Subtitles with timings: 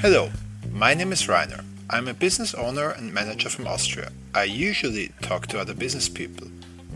[0.00, 0.30] Hello,
[0.72, 1.62] my name is Rainer.
[1.88, 4.10] I'm a business owner and manager from Austria.
[4.34, 6.48] I usually talk to other business people.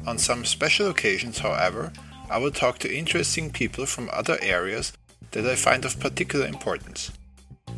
[0.05, 1.93] On some special occasions, however,
[2.29, 4.93] I will talk to interesting people from other areas
[5.31, 7.13] that I find of particular importance.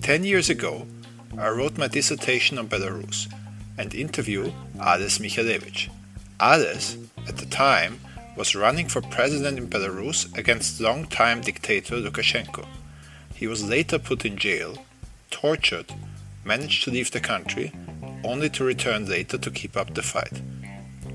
[0.01, 0.87] Ten years ago,
[1.37, 3.31] I wrote my dissertation on Belarus
[3.77, 5.91] and interviewed Ales Mikhalevich.
[6.41, 6.97] Ales,
[7.27, 8.01] at the time,
[8.39, 12.65] was running for president in Belarus against longtime dictator Lukashenko.
[13.35, 14.79] He was later put in jail
[15.31, 15.93] tortured,
[16.45, 17.73] managed to leave the country,
[18.23, 20.41] only to return later to keep up the fight.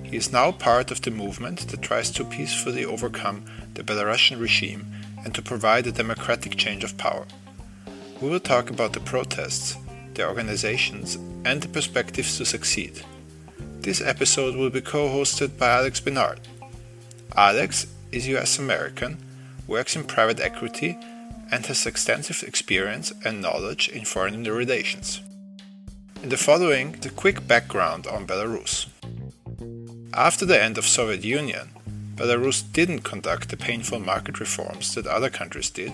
[0.04, 4.86] He is now part of the movement that tries to peacefully overcome the Belarusian regime
[5.24, 7.26] and to provide a democratic change of power.
[8.22, 9.78] We will talk about the protests,
[10.14, 11.16] their organizations,
[11.46, 13.02] and the perspectives to succeed.
[13.80, 16.40] This episode will be co hosted by Alex Benard.
[17.36, 19.18] Alex is US American,
[19.68, 20.98] works in private equity,
[21.52, 25.22] and has extensive experience and knowledge in foreign relations.
[26.22, 28.88] In the following, the quick background on Belarus.
[30.14, 31.70] After the end of Soviet Union,
[32.16, 35.92] Belarus didn't conduct the painful market reforms that other countries did,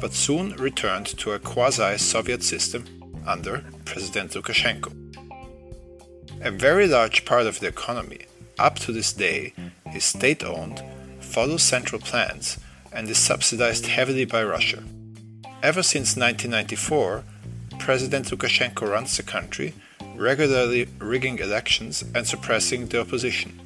[0.00, 2.84] but soon returned to a quasi-Soviet system
[3.26, 4.92] under President Lukashenko.
[6.40, 8.27] A very large part of the economy,
[8.58, 9.52] up to this day,
[9.94, 10.82] is state-owned,
[11.20, 12.58] follows central plans,
[12.92, 14.82] and is subsidized heavily by Russia.
[15.62, 17.24] Ever since 1994,
[17.78, 19.74] President Lukashenko runs the country,
[20.16, 23.60] regularly rigging elections and suppressing the opposition.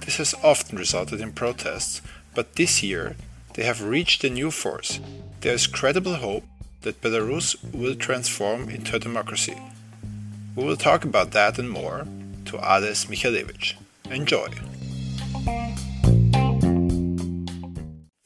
[0.00, 2.02] This has often resulted in protests,
[2.34, 3.16] but this year
[3.54, 5.00] they have reached a new force.
[5.40, 6.44] There is credible hope
[6.82, 9.56] that Belarus will transform into a democracy.
[10.56, 12.06] We will talk about that and more
[12.46, 13.74] to Ales Mikhalevich.
[14.10, 14.48] Enjoy!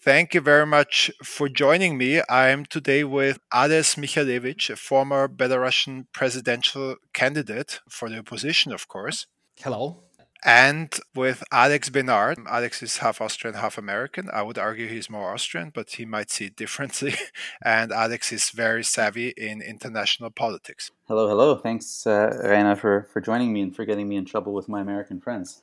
[0.01, 2.23] Thank you very much for joining me.
[2.31, 8.89] I am today with Ales Mikhalevich, a former Belarusian presidential candidate for the opposition, of
[8.89, 9.27] course.
[9.61, 10.05] Hello.
[10.45, 12.37] And with Alex Benard.
[12.49, 14.31] Alex is half Austrian, half American.
[14.33, 17.15] I would argue he's more Austrian, but he might see it differently.
[17.63, 20.91] and Alex is very savvy in international politics.
[21.09, 21.57] Hello, hello.
[21.57, 24.81] Thanks, uh, Rainer, for, for joining me and for getting me in trouble with my
[24.81, 25.63] American friends.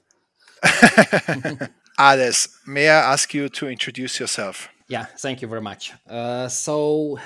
[1.99, 4.69] Ales, may I ask you to introduce yourself?
[4.87, 5.93] Yeah, thank you very much.
[6.07, 7.17] Uh, so,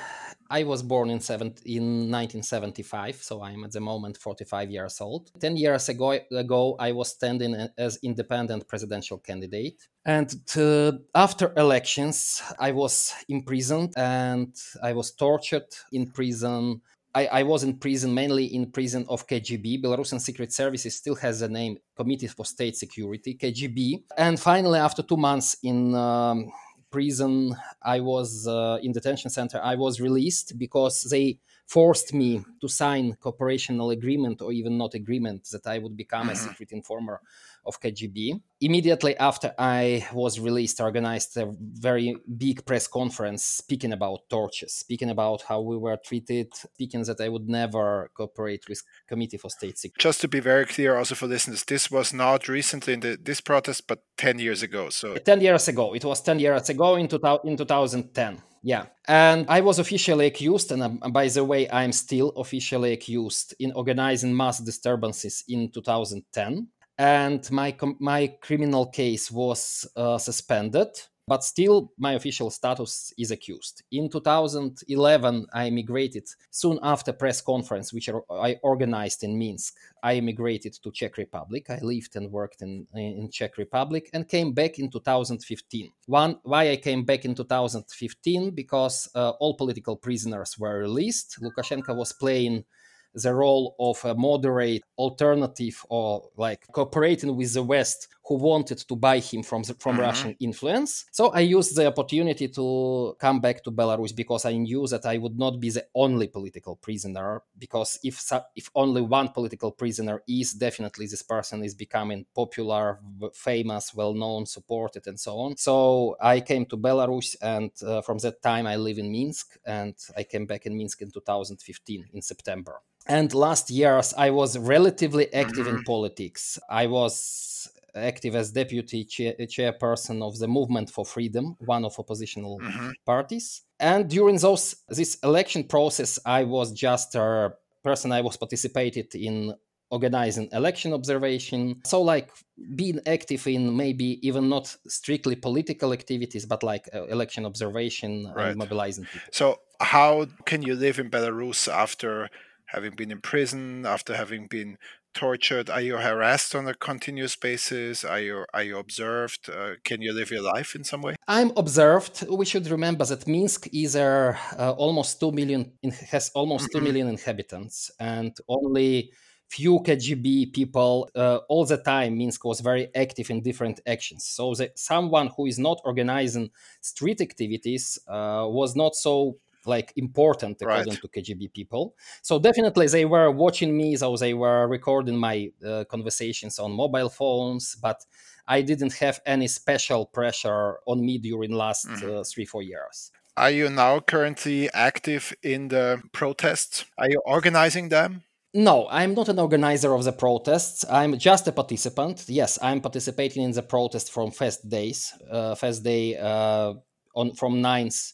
[0.52, 5.32] I was born in, seven, in 1975, so I'm at the moment 45 years old.
[5.40, 9.88] 10 years ago, ago I was standing as independent presidential candidate.
[10.06, 16.82] And uh, after elections, I was imprisoned and I was tortured in prison
[17.16, 19.82] I, I, was in prison, mainly in prison of KGB.
[19.84, 24.04] Belarusian Secret Services still has the name Committee for State Security, KGB.
[24.18, 26.52] And finally, after two months in um,
[26.92, 29.60] prison, I was uh, in detention center.
[29.64, 35.48] I was released because they forced me to sign cooperational agreement or even not agreement
[35.52, 36.50] that I would become a mm-hmm.
[36.50, 37.22] secret informer
[37.70, 38.42] of KGB.
[38.62, 44.74] Immediately after I was released, I organized a very big press conference speaking about torches,
[44.74, 49.50] speaking about how we were treated, speaking that I would never cooperate with Committee for
[49.50, 50.04] State Security.
[50.08, 53.40] Just to be very clear, also for listeners, this was not recently in the, this
[53.40, 54.90] protest, but 10 years ago.
[54.90, 55.94] So 10 years ago.
[55.94, 58.42] It was 10 years ago in, two, in 2010.
[58.62, 58.88] Yeah.
[59.08, 63.72] And I was officially accused, and um, by the way, I'm still officially accused in
[63.72, 66.68] organizing mass disturbances in 2010
[67.00, 70.90] and my my criminal case was uh, suspended
[71.30, 73.84] but still my official status is accused.
[73.92, 79.76] In 2011 i immigrated soon after press conference which i organized in minsk.
[80.04, 81.70] I immigrated to czech republic.
[81.70, 86.72] I lived and worked in, in czech republic and came back in 2015 one why
[86.72, 91.38] i came back in 2015 because uh, all political prisoners were released.
[91.42, 92.66] Lukashenko was playing
[93.14, 98.96] the role of a moderate alternative or like cooperating with the West who wanted to
[98.96, 100.04] buy him from the, from mm-hmm.
[100.04, 101.06] Russian influence.
[101.12, 105.18] So I used the opportunity to come back to Belarus because I knew that I
[105.18, 107.42] would not be the only political prisoner.
[107.58, 108.18] Because if
[108.56, 113.00] if only one political prisoner is, definitely this person is becoming popular,
[113.34, 115.58] famous, well known, supported, and so on.
[115.58, 119.96] So I came to Belarus, and uh, from that time I live in Minsk, and
[120.16, 122.76] I came back in Minsk in 2015 in September.
[123.08, 125.94] And last years I was relatively active in mm-hmm.
[125.94, 126.60] politics.
[126.70, 127.49] I was
[127.96, 132.92] active as deputy chair- chairperson of the Movement for Freedom, one of oppositional mm-hmm.
[133.06, 133.62] parties.
[133.80, 137.54] And during those this election process, I was just a
[137.84, 138.12] person.
[138.12, 139.54] I was participated in
[139.92, 141.82] organizing election observation.
[141.86, 142.30] So, like
[142.76, 148.50] being active in maybe even not strictly political activities, but like uh, election observation Right.
[148.50, 149.30] and mobilizing people.
[149.32, 152.30] So, how can you live in Belarus after
[152.66, 154.78] having been in prison, after having been
[155.14, 155.70] tortured?
[155.70, 158.04] Are you harassed on a continuous basis?
[158.04, 159.50] Are you are you observed?
[159.50, 161.16] Uh, can you live your life in some way?
[161.28, 162.26] I'm observed.
[162.30, 164.36] We should remember that Minsk is uh,
[164.78, 165.72] almost two million
[166.12, 167.10] has almost two Mhm.
[167.10, 169.12] inhabitants, and only
[169.48, 172.18] few KGB people uh, all the time.
[172.18, 174.24] Minsk was very active in different actions.
[174.26, 176.52] So that someone who is not organizing
[176.82, 181.02] street activities uh, was not so like important according Right.
[181.02, 181.96] to KGB people.
[182.22, 183.96] So definitely they were watching me.
[183.98, 188.06] So they were recording my uh, conversations on mobile phones, but
[188.48, 192.20] I didn't have any special pressure on me during last Mhm.
[192.20, 193.12] uh, three four years.
[193.38, 196.86] Are you now currently active in the protests?
[196.98, 198.24] Are you organizing them?
[198.54, 200.84] No, I'm not an organizer of the protests.
[200.90, 202.26] I'm just a participant.
[202.28, 206.74] Yes, I'm participating in the protest from first days, uh, first day uh,
[207.16, 208.14] on from 9th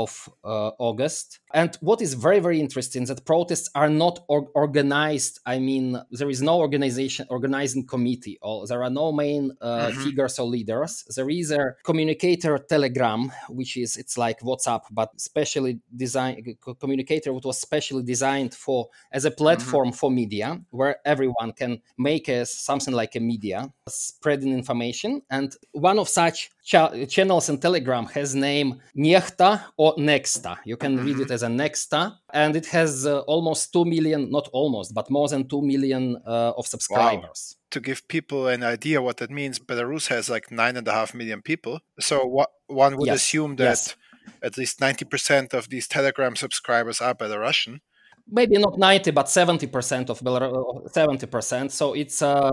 [0.00, 0.10] of
[0.44, 1.26] uh, August.
[1.60, 5.34] And what is very very interesting that protests are not or- organized.
[5.54, 5.86] I mean,
[6.18, 10.04] there is no organization organizing committee, or there are no main uh, Mhm.
[10.04, 10.92] figures or leaders.
[11.16, 13.22] There is a communicator Telegram,
[13.58, 15.74] which is it's like WhatsApp, but specially
[16.04, 16.36] designed
[16.84, 20.48] communicator, which was specially designed for as a platform for media,
[20.78, 21.72] where everyone can
[22.10, 23.58] make a, something like a media
[23.88, 25.22] spreading information.
[25.30, 30.56] And one of such cha- channels in Telegram has name Nechta or Nexta.
[30.64, 34.48] You can read it as a Nexta, and it has uh, almost two million, not
[34.52, 37.56] almost, but more than two million uh, of subscribers.
[37.70, 41.14] To give people an idea what that means, Belarus has like nine and a half
[41.14, 41.80] million people.
[42.00, 43.96] So what one would Yes, assume that yes.
[44.42, 47.80] at least ninety percent of these Telegram subscribers are Belarusian.
[48.26, 52.50] maybe not 90 but 70% of Belarus 70% so it's uh,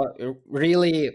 [0.49, 1.11] really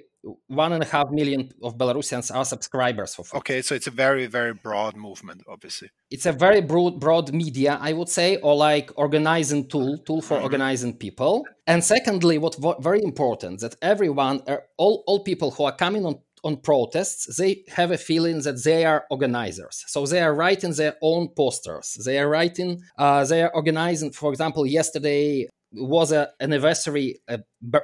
[0.49, 3.39] one and a half million of belarusians are subscribers for Fox.
[3.39, 5.89] Okay, so it's a very very broad movement, obviously.
[6.11, 10.37] it's a very broad, broad media i would say or like organizing tool tool for
[10.39, 10.45] Mhm.
[10.49, 11.35] organizing people
[11.67, 12.55] and secondly what
[12.91, 16.15] very important that everyone uh, all, all people who are coming on
[16.49, 20.95] on protests they have a feeling that they are organizers so they are writing their
[21.11, 22.71] own posters they are writing
[23.03, 27.41] uh, they are organizing for example yesterday was a anniversary a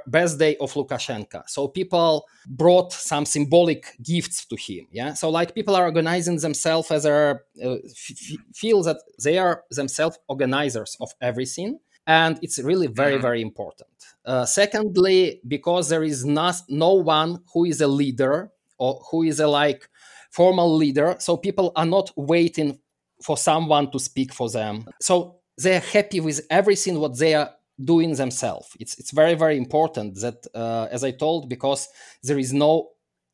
[0.07, 1.43] birthday of lukashenko.
[1.49, 5.15] So people brought some symbolic gifts to him yeah?
[5.15, 10.19] So like people are organizing themselves as a uh, f- feel that they are themselves
[10.29, 13.23] organizers of everything and it's really very Mhm.
[13.23, 13.89] very important.
[14.25, 19.41] Uh, secondly because there is not, no one who is a leader or who is
[19.41, 19.89] a like
[20.31, 22.79] formal leader so people are not waiting
[23.23, 24.87] for someone to speak for them.
[25.01, 27.51] So they're happy with everything what they are
[27.83, 31.89] doing themselves it's it's very very important that uh, as i told because
[32.23, 32.89] there is no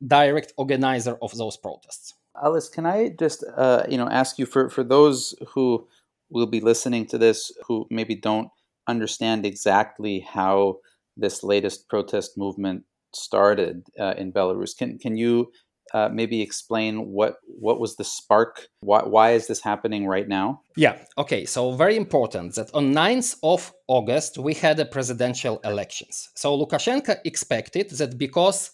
[0.06, 2.14] direct organizer of those protests
[2.44, 5.86] Ales, can I just uh, you know ask you for for those who
[6.30, 8.50] will be listening to this who maybe don't
[8.86, 10.78] understand exactly how
[11.16, 14.76] this latest protest movement started uh, in Belarus?
[14.76, 15.50] Can can you
[15.94, 18.68] uh, maybe explain what what was the spark?
[18.80, 20.62] Why why is this happening right now?
[20.76, 21.44] Yeah, okay.
[21.44, 26.28] So very important that on 9th of August we had a presidential elections.
[26.34, 28.70] So Lukashenko expected that because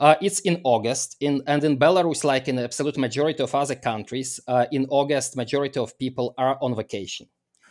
[0.00, 3.76] uh, it's in August, in and in Belarus, like in the absolute majority of other
[3.76, 7.28] countries, uh, in August, majority of people are on vacation.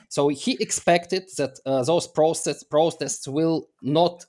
[0.09, 4.25] So he expected that uh, those protests protests will not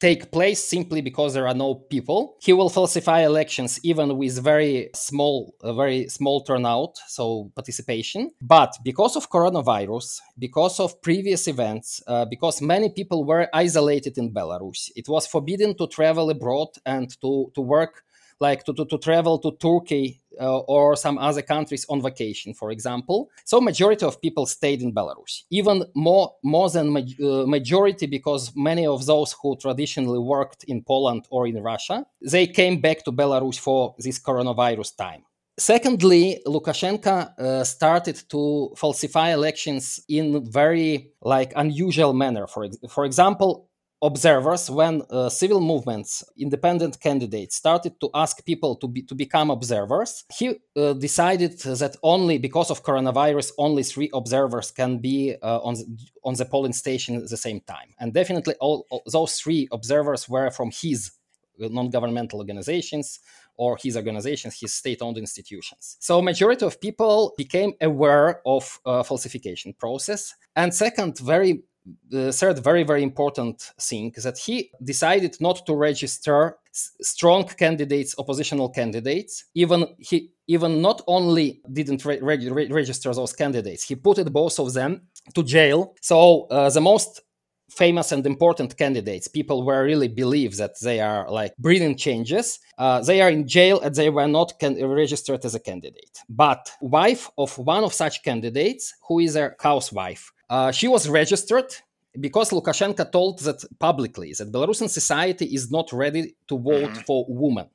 [0.00, 2.36] take place simply because there are no people.
[2.40, 8.30] He will falsify elections even with very small, very small turnout, so participation.
[8.40, 14.32] But because of coronavirus, because of previous events, uh, because many people were isolated in
[14.32, 18.04] Belarus, it was forbidden to travel abroad and to to work
[18.40, 22.70] like to, to, to travel to Turkey uh, or some other countries on vacation, for
[22.70, 23.30] example.
[23.44, 28.52] So majority of people stayed in Belarus, even more more than ma- uh, majority because
[28.56, 33.12] many of those who traditionally worked in Poland or in Russia, they came back to
[33.12, 35.22] Belarus for this coronavirus time.
[35.58, 42.46] Secondly, Lukashenko uh, started to falsify elections in very like unusual manner.
[42.46, 43.68] For ex- for example,
[44.02, 49.50] observers when uh, civil movements independent candidates started to ask people to be to become
[49.50, 55.58] observers he uh, decided that only because of coronavirus only three observers can be uh,
[55.58, 55.84] on the,
[56.24, 60.28] on the polling station at the same time and definitely all, all those three observers
[60.28, 61.12] were from his
[61.58, 63.20] non-governmental organizations
[63.56, 65.98] or his organizations, his state-owned institutions.
[66.00, 70.34] So majority of people became aware of uh, falsification process.
[70.56, 71.62] And second, very
[72.08, 78.14] the third very very important thing is that he decided not to register strong candidates
[78.18, 79.44] oppositional candidates.
[79.54, 84.72] Even he even not only didn't re- re- register those candidates he put both of
[84.74, 85.02] them
[85.34, 85.94] to jail.
[86.00, 87.22] So uh, the most
[87.70, 93.00] famous and important candidates people were really believe that they are like bringing changes uh,
[93.00, 96.18] they are in jail and they were not can- registered as a candidate.
[96.28, 101.72] But wife of one of such candidates who is a housewife uh, she was registered
[102.18, 107.00] because Lukashenko told that publicly that Belarusian society is not ready to vote mm-hmm.
[107.06, 107.68] for women.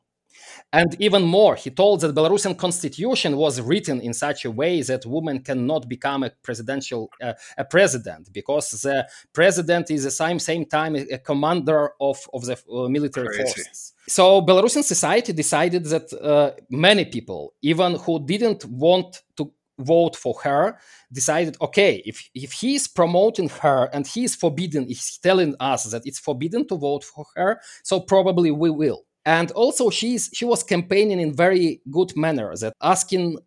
[0.74, 5.06] And even more, he told that Belarusian constitution was written in such a way that
[5.06, 10.40] women cannot become a presidential uh, a president because the president is at the same
[10.40, 13.44] same time a commander of, of the uh, military Crazy.
[13.44, 13.94] forces.
[14.08, 20.36] So Belarusian society decided that uh, many people, even who didn't want to vote for
[20.44, 20.78] her
[21.12, 25.84] decided okay if if he is promoting her and he is forbidden he's telling us
[25.92, 30.46] that it's forbidden to vote for her so probably we will and also she's she
[30.46, 33.38] was campaigning in very good manner that asking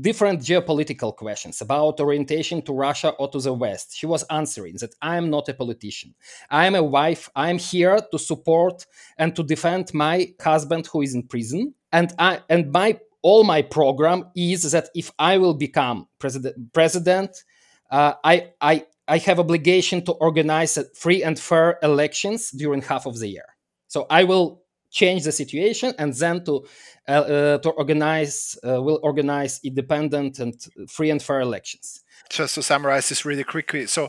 [0.00, 3.96] different geopolitical questions about orientation to Russia or to the West.
[3.96, 6.14] She was answering that I am not a politician.
[6.50, 7.30] I am a wife.
[7.36, 8.86] I am here to support
[9.18, 11.74] and to defend my husband who is in prison.
[11.92, 17.42] And I and my all my program is that if I will become president, president
[17.90, 23.18] uh, I, I, I have obligation to organize free and fair elections during half of
[23.18, 23.46] the year.
[23.88, 26.64] So I will change the situation and then to
[27.08, 30.54] uh, uh, to organize uh, will organize independent and
[30.88, 32.02] free and fair elections.
[32.30, 34.08] Just to summarize this really quickly, so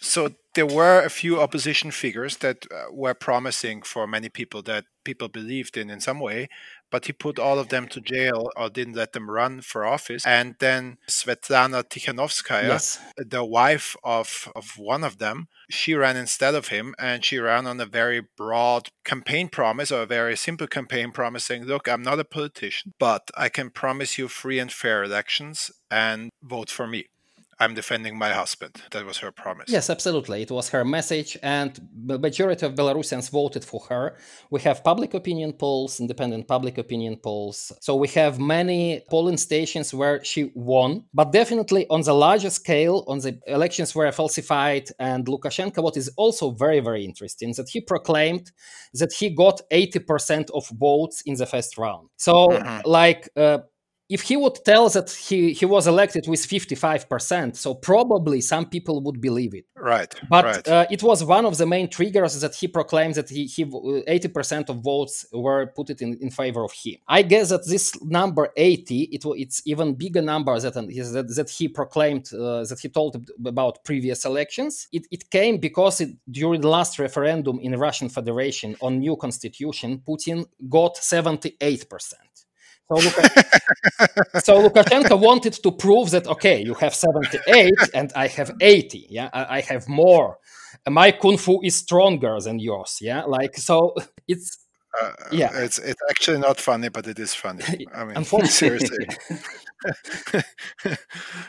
[0.00, 4.84] so there were a few opposition figures that uh, were promising for many people that
[5.04, 6.48] people believed in in some way
[6.94, 10.24] but he put all of them to jail or didn't let them run for office.
[10.24, 13.00] And then Svetlana Tikhanovskaya, yes.
[13.16, 17.66] the wife of, of one of them, she ran instead of him and she ran
[17.66, 22.02] on a very broad campaign promise or a very simple campaign promise saying, Look, I'm
[22.02, 26.86] not a politician, but I can promise you free and fair elections and vote for
[26.86, 27.06] me.
[27.58, 28.82] I'm defending my husband.
[28.90, 29.70] That was her promise.
[29.70, 30.42] Yes, absolutely.
[30.42, 34.16] It was her message, and the majority of Belarusians voted for her.
[34.50, 37.72] We have public opinion polls, independent public opinion polls.
[37.80, 43.04] So we have many polling stations where she won, but definitely on the larger scale,
[43.06, 44.88] on the elections were falsified.
[44.98, 48.52] And Lukashenko, what is also very, very interesting, that he proclaimed
[48.94, 52.08] that he got 80% of votes in the first round.
[52.16, 52.88] So, mm-hmm.
[52.88, 53.58] like, uh,
[54.14, 58.96] if he would tell that he, he was elected with 55%, so probably some people
[59.04, 59.66] would believe it.
[59.76, 60.14] Right.
[60.30, 60.68] But right.
[60.68, 64.68] Uh, it was one of the main triggers that he proclaimed that he, he 80%
[64.68, 66.98] of votes were put it in, in favor of him.
[67.08, 71.66] I guess that this number 80, it, it's even bigger number that, that, that he
[71.66, 73.12] proclaimed, uh, that he told
[73.44, 74.86] about previous elections.
[74.92, 80.02] It, it came because it, during the last referendum in Russian Federation on new constitution,
[80.06, 82.14] Putin got 78%.
[82.88, 82.96] So,
[84.40, 89.06] so Lukashenko wanted to prove that okay, you have 78 and I have 80.
[89.08, 90.38] Yeah, I, I have more.
[90.88, 92.98] My kung fu is stronger than yours.
[93.00, 93.94] Yeah, like so
[94.28, 94.58] it's
[95.00, 97.86] uh, yeah, it's it's actually not funny, but it is funny.
[97.94, 99.08] I mean, seriously.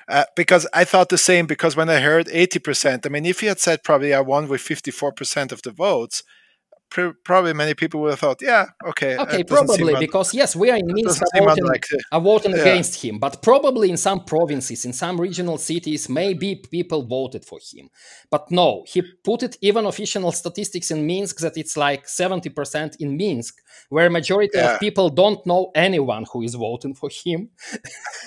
[0.07, 1.45] uh, because I thought the same.
[1.45, 4.47] Because when I heard eighty percent, I mean, if he had said probably I won
[4.47, 6.23] with fifty-four percent of the votes,
[7.23, 9.17] probably many people would have thought, yeah, okay.
[9.17, 11.69] Okay, probably because yes, we are in Minsk voting,
[12.11, 12.61] are voting yeah.
[12.61, 17.59] against him, but probably in some provinces, in some regional cities, maybe people voted for
[17.59, 17.89] him.
[18.29, 23.17] But no, he put it even official statistics in Minsk that it's like 70% in
[23.17, 23.55] Minsk,
[23.89, 24.73] where majority yeah.
[24.73, 27.49] of people don't know anyone who is voting for him.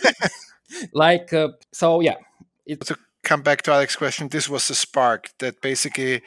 [0.92, 2.16] like, uh, so yeah.
[2.66, 6.22] It, to come back to Alex's question, this was the spark that basically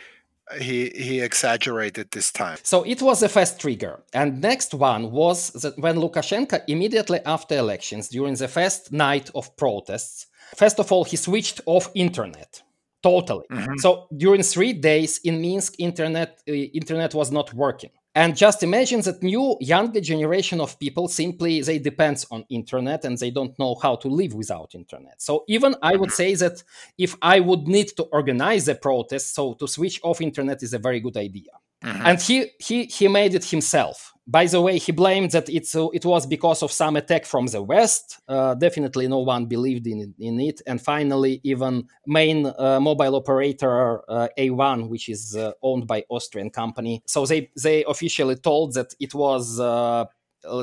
[0.59, 2.57] he he exaggerated this time.
[2.63, 4.03] So it was the first trigger.
[4.13, 9.55] And next one was that when Lukashenko immediately after elections during the first night of
[9.57, 12.61] protests, first of all he switched off internet
[13.03, 13.45] totally.
[13.51, 13.77] Mm-hmm.
[13.77, 19.01] So during 3 days in Minsk internet uh, internet was not working and just imagine
[19.01, 23.75] that new younger generation of people simply they depends on internet and they don't know
[23.75, 25.21] how to live without internet.
[25.21, 26.63] So even i would say that
[26.97, 30.79] if i would need to organize a protest so to switch off internet is a
[30.79, 31.51] very good idea.
[31.83, 32.05] Mm-hmm.
[32.05, 35.87] and he he he made it himself by the way, he blamed that it's, uh,
[35.89, 38.19] it was because of some attack from the West.
[38.27, 40.61] Uh, definitely, no one believed in, in it.
[40.67, 46.49] And finally, even main uh, mobile operator uh, A1, which is uh, owned by Austrian
[46.49, 49.59] company, so they they officially told that it was.
[49.59, 50.05] Uh,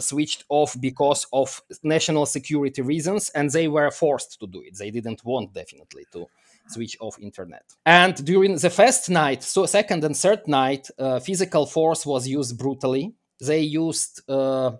[0.00, 4.90] switched off because of national security reasons and they were forced to do it they
[4.90, 6.26] didn't want definitely to
[6.68, 7.64] switch off internet.
[7.84, 12.58] And during the first night, so second and third night, uh, physical force was used
[12.58, 13.14] brutally.
[13.40, 14.73] They used uh,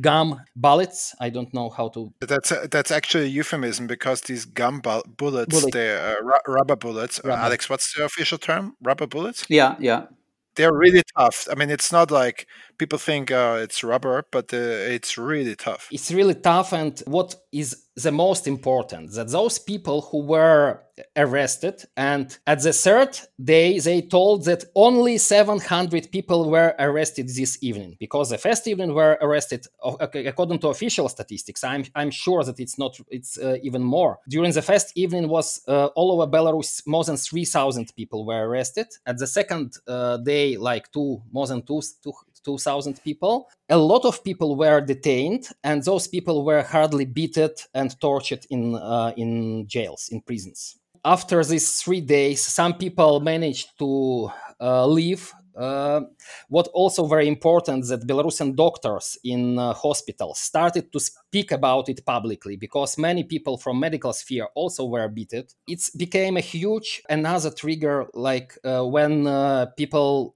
[0.00, 1.14] gum bullets.
[1.20, 2.12] I don't know how to.
[2.20, 5.72] That's a, that's actually a euphemism because these gum bu- bullets, Bullet.
[5.72, 7.20] they're uh, ru- rubber bullets.
[7.24, 7.32] Uh.
[7.32, 8.76] Alex, what's the official term?
[8.82, 9.44] Rubber bullets?
[9.48, 10.06] Yeah, yeah.
[10.54, 11.48] They're really tough.
[11.50, 12.46] I mean, it's not like
[12.78, 15.88] people think uh, it's rubber, but uh, it's really tough.
[15.90, 20.80] It's really tough, and what is the most important that those people who were
[21.16, 27.58] arrested and at the third day they told that only 700 people were arrested this
[27.62, 31.64] evening because the first evening were arrested according to official statistics.
[31.64, 34.18] I'm, I'm sure that it's not it's uh, even more.
[34.28, 38.86] During the first evening was uh, all over belarus more than 3000 people were arrested.
[39.06, 42.12] At the second uh, day like two more than two, two
[42.44, 43.48] 2,000 people.
[43.68, 48.74] A lot of people were detained, and those people were hardly beaten and tortured in,
[48.74, 50.78] uh, in jails, in prisons.
[51.04, 54.30] After these three days, some people managed to
[54.60, 56.00] uh, leave uh,
[56.48, 62.04] what also very important that Belarusian doctors in uh, hospitals started to speak about it
[62.04, 65.44] publicly because many people from medical sphere also were beaten.
[65.66, 70.34] It became a huge another trigger, like uh, when uh, people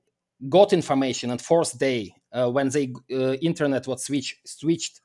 [0.48, 5.00] got information and fourth day uh, when the uh, internet was switch, switched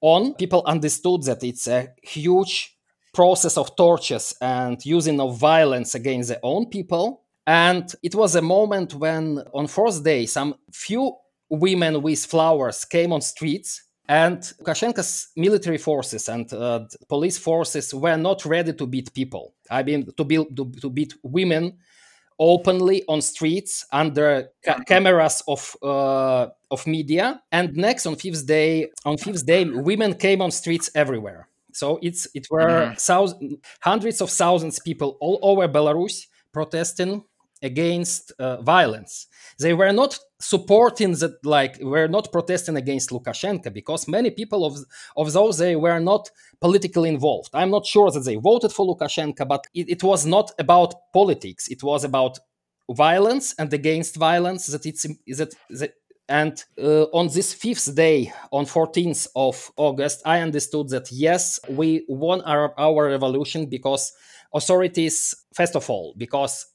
[0.00, 2.76] on people understood that it's a huge
[3.14, 8.42] process of tortures and using of violence against their own people and it was a
[8.42, 11.14] moment when on fourth day some few
[11.48, 18.16] women with flowers came on streets and Lukashenko's military forces and uh, police forces were
[18.16, 19.54] not ready to beat people.
[19.70, 21.78] I mean, to, be, to, to beat women
[22.38, 27.42] openly on streets under ca- cameras of uh, of media.
[27.50, 31.48] And next on fifth day, on fifth day, women came on streets everywhere.
[31.72, 32.94] So it's it were mm-hmm.
[32.94, 37.24] thousands, hundreds of thousands of people all over Belarus protesting
[37.62, 39.26] against uh, violence.
[39.58, 44.78] They were not supporting that, like, were not protesting against Lukashenko because many people of,
[45.16, 47.50] of those they were not politically involved.
[47.54, 51.68] I'm not sure that they voted for Lukashenko, but it, it was not about politics.
[51.68, 52.38] It was about
[52.90, 54.66] violence and against violence.
[54.66, 55.02] That it's
[55.38, 55.94] that, that
[56.28, 62.04] and uh, on this fifth day, on 14th of August, I understood that yes, we
[62.08, 64.12] won our, our revolution because
[64.54, 66.66] authorities, first of all, because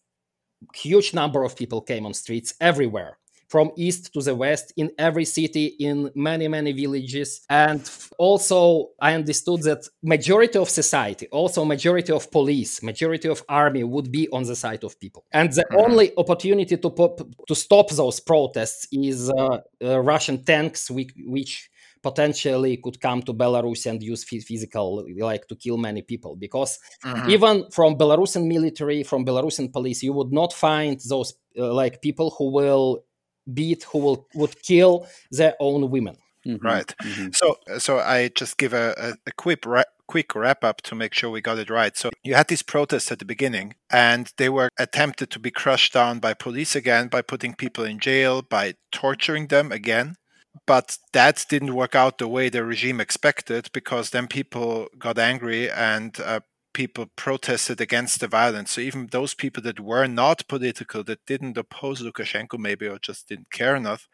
[0.74, 3.18] huge number of people came on streets everywhere
[3.48, 9.14] from east to the west in every city in many many villages and also i
[9.14, 14.44] understood that majority of society also majority of police majority of army would be on
[14.44, 15.80] the side of people and the mm-hmm.
[15.80, 21.70] only opportunity to pop, to stop those protests is uh, uh, russian tanks which, which
[22.02, 26.36] potentially could come to Belarus and use physical, like to kill many people.
[26.36, 27.30] Because mm-hmm.
[27.30, 32.36] even from Belarusian military, from Belarusian police, you would not find those uh, like people
[32.38, 33.04] who will
[33.52, 36.18] beat, who will would kill their own women.
[36.46, 36.66] Mm-hmm.
[36.66, 36.96] Right.
[37.04, 37.28] Mm-hmm.
[37.34, 41.14] So, so I just give a, a, a quick ra- quick wrap up to make
[41.14, 41.98] sure we got it right.
[41.98, 45.92] So you had these protests at the beginning, and they were attempted to be crushed
[45.94, 50.16] down by police again, by putting people in jail, by torturing them again
[50.66, 55.70] but that didn't work out the way the regime expected because then people got angry
[55.70, 56.40] and uh,
[56.74, 58.72] people protested against the violence.
[58.72, 63.28] So even those people that were not political, that didn't oppose Lukashenko maybe or just
[63.28, 64.08] didn't care enough,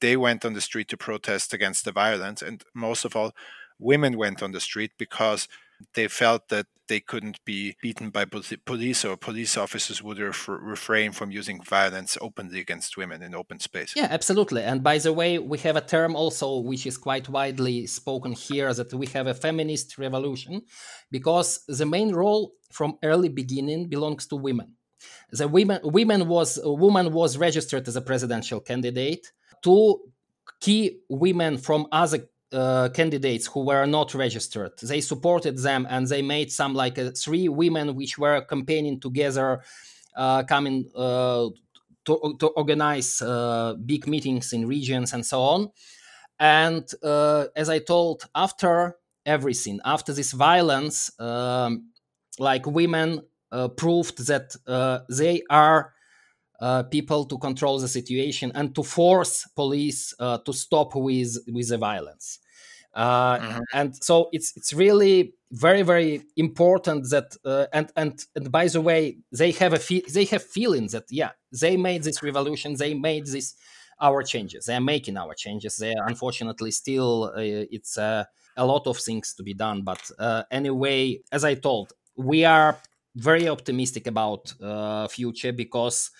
[0.00, 2.42] they went on the street to protest against the violence.
[2.42, 3.32] And most of all,
[3.78, 5.48] women went on the street because
[5.94, 11.12] they felt that they couldn't be beaten by police or police officers would ref- refrain
[11.12, 13.94] from using violence openly against women in open space.
[13.96, 14.62] Yeah, absolutely.
[14.62, 18.72] And by the way, we have a term also which is quite widely spoken here
[18.74, 20.62] that we have a feminist revolution
[21.10, 24.76] because the main role from early beginning belongs to women.
[25.30, 29.32] The women women was woman was registered as a presidential candidate.
[29.62, 30.00] Two
[30.60, 34.72] key women from other uh, candidates who were not registered.
[34.82, 39.62] They supported them and they made some like uh, three women which were campaigning together,
[40.16, 41.48] uh, coming uh,
[42.04, 45.70] to, to organize uh, big meetings in regions and so on.
[46.38, 46.84] And
[47.54, 51.90] as I told, after everything, after this violence, um,
[52.38, 53.20] like women
[53.76, 54.56] proved that
[55.08, 55.92] they are
[56.62, 61.68] uh, people to control the situation and to force police uh, to stop with with
[61.68, 62.38] the violence.
[62.94, 63.60] Uh, mm-hmm.
[63.72, 68.80] And so it's it's really very very important that uh, and and and by the
[68.80, 72.94] way they have a fe- they have feelings that yeah they made this revolution they
[72.94, 73.54] made this
[74.00, 74.64] our changes.
[74.64, 75.76] They are making our changes.
[75.76, 78.24] They are unfortunately still uh, it's uh,
[78.56, 79.82] a lot of things to be done.
[79.82, 82.76] But uh, anyway as i told we are
[83.16, 86.10] very optimistic about uh, future because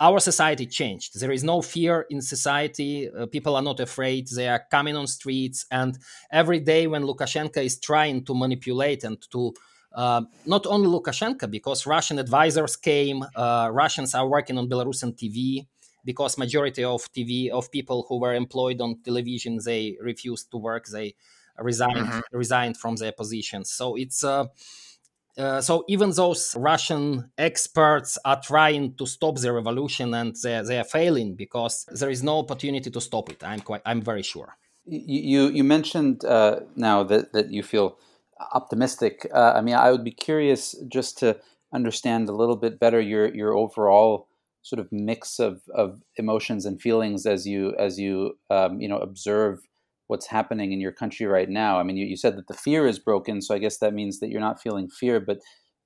[0.00, 1.20] our society changed.
[1.20, 3.08] There is no fear in society.
[3.08, 4.28] Uh, people are not afraid.
[4.28, 5.98] They are coming on streets, and
[6.30, 9.54] every day when Lukashenko is trying to manipulate and to
[9.92, 15.66] uh, not only Lukashenko, because Russian advisors came, uh, Russians are working on Belarusian TV
[16.04, 20.86] because majority of TV of people who were employed on television they refused to work.
[20.86, 21.14] They
[21.58, 22.36] resigned mm-hmm.
[22.36, 23.70] resigned from their positions.
[23.70, 24.46] So it's uh,
[25.38, 30.78] uh, so even those Russian experts are trying to stop the revolution and they, they
[30.78, 33.44] are failing because there is no opportunity to stop it.
[33.44, 34.56] I'm quite, I'm very sure.
[34.86, 37.98] You you mentioned uh, now that, that you feel
[38.54, 39.26] optimistic.
[39.34, 41.38] Uh, I mean, I would be curious just to
[41.72, 44.28] understand a little bit better your your overall
[44.62, 48.98] sort of mix of, of emotions and feelings as you as you um, you know
[48.98, 49.66] observe
[50.08, 51.78] what's happening in your country right now.
[51.78, 54.20] I mean, you, you said that the fear is broken, so I guess that means
[54.20, 55.40] that you're not feeling fear, but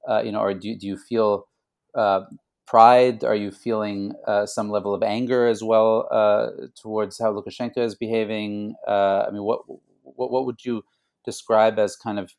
[0.09, 1.47] uh, you know, or do, do you feel
[1.95, 2.23] uh,
[2.67, 3.25] pride?
[3.25, 6.49] Are you feeling uh, some level of anger as well uh,
[6.81, 8.75] towards how Lukashenko is behaving?
[8.87, 9.61] Uh, I mean, what,
[10.03, 10.83] what what would you
[11.25, 12.35] describe as kind of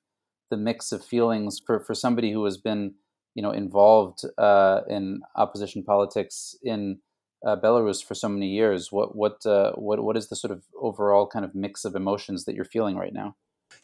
[0.50, 2.94] the mix of feelings for, for somebody who has been
[3.36, 7.00] you know involved uh, in opposition politics in
[7.46, 8.92] uh, Belarus for so many years.
[8.92, 12.46] What what uh, what what is the sort of overall kind of mix of emotions
[12.46, 13.36] that you're feeling right now?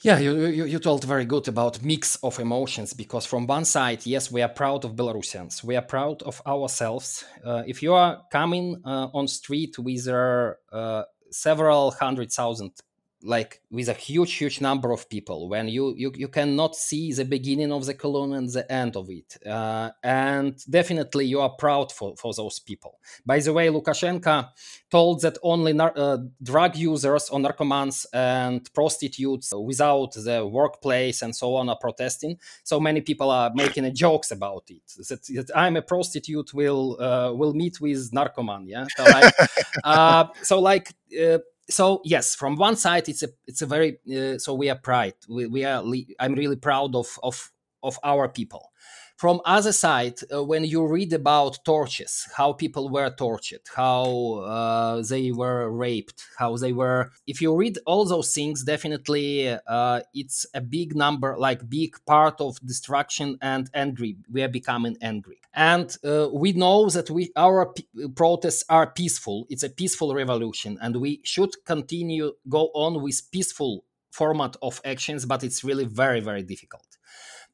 [0.01, 4.05] Yeah, you, you, you told very good about mix of emotions because from one side,
[4.05, 5.63] yes, we are proud of Belarusians.
[5.63, 7.25] We are proud of ourselves.
[7.43, 12.73] Uh, if you are coming uh, on street with uh, several hundred thousand
[13.23, 17.25] like with a huge huge number of people when you you, you cannot see the
[17.25, 19.37] beginning of the column and the end of it.
[19.45, 22.99] Uh, and definitely you are proud for, for those people.
[23.25, 24.49] By the way lukashenko
[24.91, 31.35] told that only nar- uh, drug users or narcomans and prostitutes without the workplace and
[31.35, 32.37] so on are protesting.
[32.63, 37.33] So many people are making jokes about it that, that i'm a prostitute will uh,
[37.33, 38.85] will meet with narcoman yeah?
[38.95, 39.33] So like,
[39.83, 44.37] uh, so like uh, so yes from one side it's a it's a very uh,
[44.37, 45.13] so we are pride.
[45.29, 45.83] We, we are
[46.19, 47.51] i'm really proud of of
[47.83, 48.71] of our people
[49.17, 54.05] from other side uh, when you read about torches how people were tortured how
[54.45, 59.99] uh, they were raped how they were if you read all those things definitely uh,
[60.13, 65.39] it's a big number like big part of destruction and angry we are becoming angry.
[65.53, 67.73] And uh, we know that we our
[68.15, 73.83] protests are peaceful it's a peaceful revolution and we should continue go on with peaceful
[74.11, 76.86] format of actions but it's really very very difficult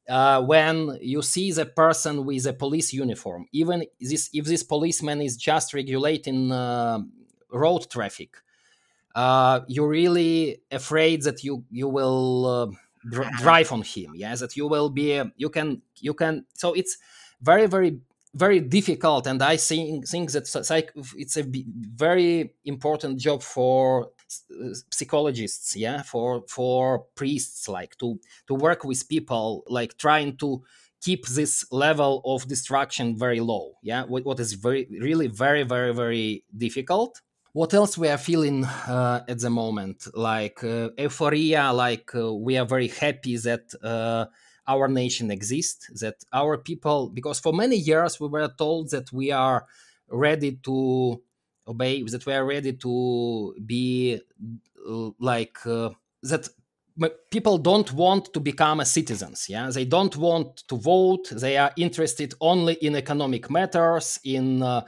[0.10, 5.22] uh, when you see the person with a police uniform, even this, if this policeman
[5.22, 7.00] is just regulating uh,
[7.52, 8.38] road traffic,
[9.16, 12.68] uh, you're really afraid that you you will uh,
[13.10, 14.14] dr- drive on him.
[14.16, 16.46] Yeah, that you will be you can you can.
[16.54, 16.98] So it's
[17.42, 18.00] very very
[18.34, 20.48] very difficult, and I think think that
[21.16, 21.46] it's a
[21.96, 24.10] very important job for
[24.92, 30.62] psychologists yeah for for priests like to to work with people like trying to
[31.04, 34.04] keep this level of destruction very low yeah?
[34.06, 37.22] What, what is very really very very very difficult.
[37.52, 40.08] What else we are feeling uh, at the moment?
[40.16, 44.26] Like uh, euphoria like uh, we are very happy that uh,
[44.66, 49.30] our nation exists that our people because for many years we were told that we
[49.32, 49.66] are
[50.08, 51.22] ready to
[51.68, 54.20] obey that we are ready to be
[54.88, 55.90] uh, like uh,
[56.22, 56.50] that
[57.32, 59.70] people don't want to become citizens yeah?
[59.72, 61.30] They don't want to vote.
[61.32, 64.82] They are interested only in economic matters in uh,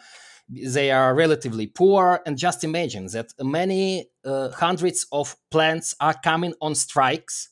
[0.47, 2.21] they are relatively poor.
[2.25, 7.49] And just imagine that many uh, hundreds of plants are coming on strikes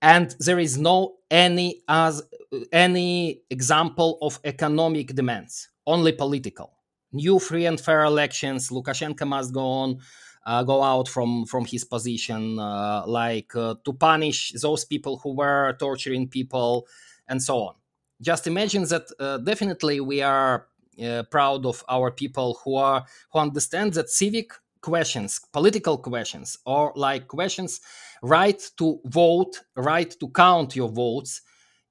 [0.00, 2.22] and there is no any as
[2.72, 6.77] any example of economic demands only political
[7.12, 8.70] new free and fair elections.
[8.70, 9.98] Lukashenko must go on,
[10.46, 15.34] uh, go out from from his position, uh, like uh, to punish those people who
[15.34, 16.86] were torturing people,
[17.28, 17.74] and so on.
[18.20, 19.06] Just imagine that.
[19.18, 20.66] Uh, definitely, we are
[21.02, 26.92] uh, proud of our people who are who understand that civic questions, political questions, or
[26.96, 27.80] like questions,
[28.22, 31.42] right to vote, right to count your votes,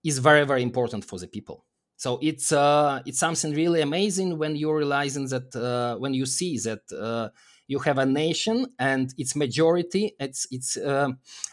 [0.04, 1.67] is very very important for the people
[1.98, 6.58] so it's uh, it's something really amazing when you're realizing that uh, when you see
[6.60, 7.30] that uh,
[7.68, 10.16] you have a nation and its majority.
[10.20, 11.10] It's it's uh,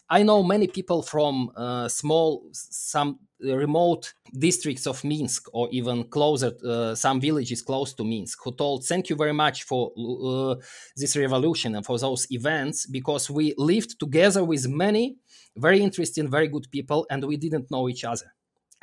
[0.08, 6.52] i know many people from uh, small some remote districts of minsk or even closer
[6.66, 9.92] uh, some villages close to minsk who told thank you very much for
[10.96, 15.16] this revolution and for those events because we lived together with many
[15.56, 18.32] very interesting very good people and we didn't know each other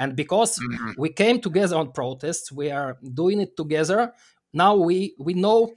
[0.02, 0.92] and because mm-hmm.
[0.98, 4.12] we came together on protests we are doing it together
[4.52, 5.72] now we we know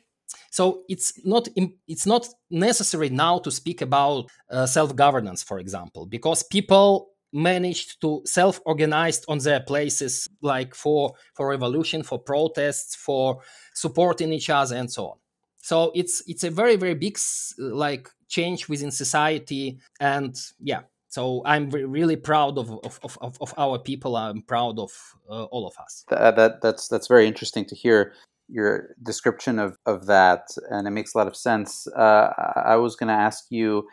[0.50, 1.46] so it's not
[1.86, 8.00] it's not necessary now to speak about uh, self governance for example because people managed
[8.00, 13.40] to self-organize on their places like for for revolution for protests for
[13.74, 15.16] supporting each other and so on
[15.60, 17.18] so it's it's a very very big
[17.58, 20.82] like change within society and yeah
[21.14, 24.16] so i'm really proud of of, of, of our people.
[24.16, 24.92] I'm proud of
[25.30, 26.04] uh, all of us.
[26.10, 28.12] That, that that's that's very interesting to hear
[28.48, 31.86] your description of, of that and it makes a lot of sense.
[31.96, 32.28] Uh,
[32.74, 33.86] i was going to ask you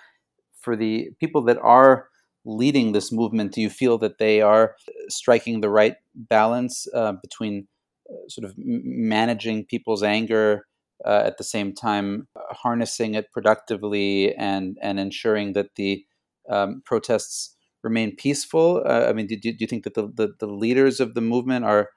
[0.63, 2.07] for the people that are
[2.43, 4.75] leading this movement, do you feel that they are
[5.09, 7.67] striking the right balance uh, between
[8.09, 10.65] uh, sort of managing people's anger
[11.05, 12.27] uh, at the same time
[12.63, 16.03] harnessing it productively and and ensuring that the
[16.49, 18.83] um, protests remain peaceful?
[18.85, 21.65] Uh, I mean, do, do you think that the, the, the leaders of the movement
[21.65, 21.89] are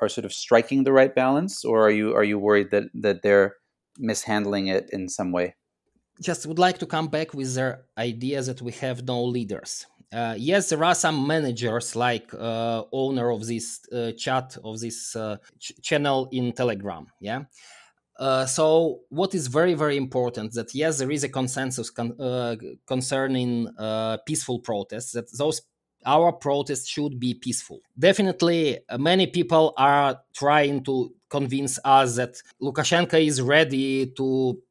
[0.00, 3.22] are sort of striking the right balance, or are you are you worried that that
[3.22, 3.54] they're
[3.98, 5.54] mishandling it in some way?
[6.20, 9.86] just would like to come back with the idea that we have no leaders.
[10.12, 15.16] Uh, yes, there are some managers, like uh, owner of this uh, chat of this
[15.16, 17.06] uh, ch- channel in Telegram.
[17.20, 17.44] Yeah.
[18.18, 22.54] Uh, so what is very very important that yes there is a consensus con- uh,
[22.86, 23.68] concerning
[24.24, 25.62] peaceful protests that those
[26.06, 33.20] our protests should be peaceful definitely many people are trying to convince us that lukashenko
[33.20, 34.62] is ready to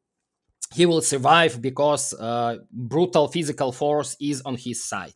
[0.73, 5.13] he will survive because uh, brutal physical force is on his side.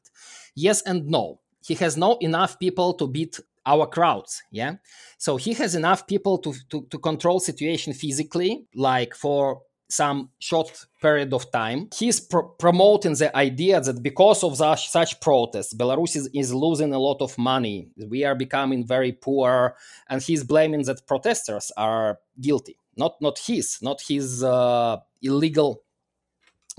[0.55, 1.39] Yes and no.
[1.65, 4.73] He has not enough people to beat our crowds yeah
[5.17, 10.85] so he has enough people to, to, to control situation physically like for some short
[11.01, 11.87] period of time.
[11.97, 12.19] He's
[12.59, 17.21] promoting the idea that because of such, such protests, Belarus is, is, losing a lot
[17.21, 17.87] of money.
[18.09, 19.77] We are becoming very poor,
[20.09, 25.83] and he's blaming that protesters are guilty not not his, not his uh, illegal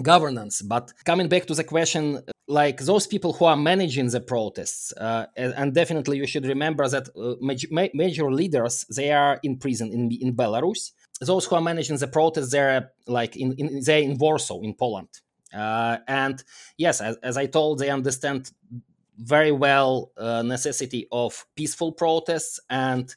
[0.02, 0.62] governance.
[0.62, 5.26] But coming back to the question, like those people who are managing the protests, uh,
[5.37, 10.11] and definitely you should remember that uh, major, major, leaders they are in prison in
[10.12, 10.92] in Belarus.
[11.20, 15.08] Those who are managing the protests, they're like in, in they're in Warsaw in Poland.
[15.52, 16.44] Uh, and
[16.76, 18.50] yes, as, as, I told, they understand
[19.16, 23.14] very well uh, necessity of peaceful protests and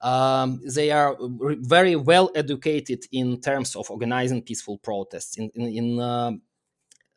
[0.00, 5.36] um, they are very well educated in terms of organizing peaceful protests.
[5.38, 6.32] In, in, in uh,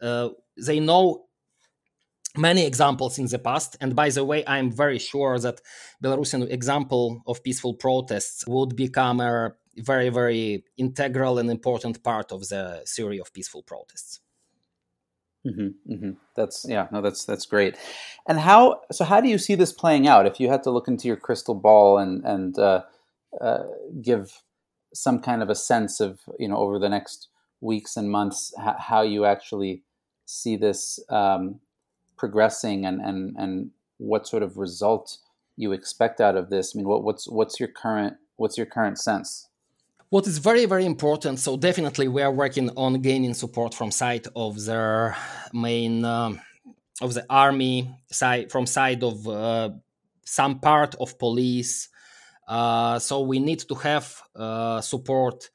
[0.01, 1.25] uh, they know
[2.37, 5.61] many examples in the past, and by the way, I'm very sure that
[6.03, 12.47] Belarusian example of peaceful protests would become a very, very integral and important part of
[12.49, 14.19] the theory of peaceful protests.
[15.45, 16.11] Mm-hmm, mm-hmm.
[16.35, 17.75] That's yeah, no, that's that's great.
[18.27, 19.05] And how so?
[19.05, 20.27] How do you see this playing out?
[20.27, 22.83] If you had to look into your crystal ball and and uh,
[23.39, 23.63] uh,
[24.03, 24.43] give
[24.93, 28.75] some kind of a sense of you know over the next weeks and months h-
[28.79, 29.83] how you actually
[30.25, 31.59] see this um,
[32.17, 35.17] progressing and and and what sort of result
[35.57, 36.75] you expect out of this.
[36.75, 39.49] I mean, what, what's what's your current what's your current sense?
[40.11, 44.27] What is very very important so definitely we are working on gaining support from side
[44.35, 45.15] of their
[45.53, 46.39] main um,
[47.01, 49.69] of the army side from side of uh,
[50.23, 51.89] some part of police.
[52.47, 55.49] Uh, so we need to have uh, support.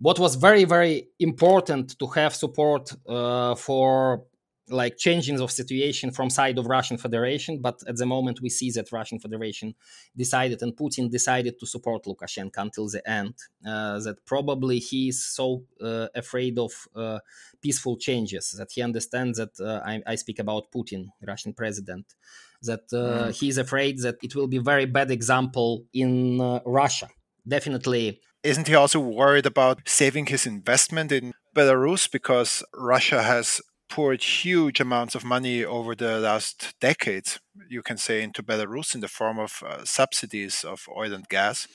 [0.00, 4.24] What was very very important to have support uh, for
[4.70, 8.70] like changing of situation from side of Russian Federation, but at the moment we see
[8.72, 9.74] that Russian Federation
[10.16, 13.34] decided and Putin decided to support Lukashenko until the end.
[13.66, 17.18] Uh, that probably he is so uh, afraid of uh,
[17.60, 22.14] peaceful changes that he understands that uh, I, I, speak about Putin, Russian president,
[22.62, 23.32] that uh, mm.
[23.32, 27.08] he is afraid that it will be very bad example in uh, Russia.
[27.46, 28.20] Definitely.
[28.42, 34.80] Isn't he also worried about saving his investment in Belarus because Russia has poured huge
[34.80, 39.38] amounts of money over the last decades, you can say, into Belarus in the form
[39.38, 41.68] of uh, subsidies of oil and gas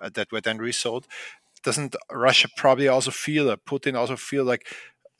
[0.00, 1.06] uh, that were then resold.
[1.62, 4.66] Doesn't Russia probably also feel, uh, Putin also feel like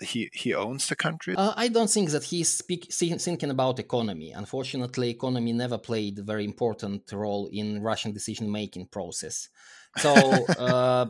[0.01, 1.35] he he owns the country?
[1.37, 4.33] Uh, I don't think that he's speak, thinking about economy.
[4.33, 9.49] Unfortunately, economy never played a very important role in Russian decision making process.
[9.99, 10.15] So.
[10.59, 11.07] uh,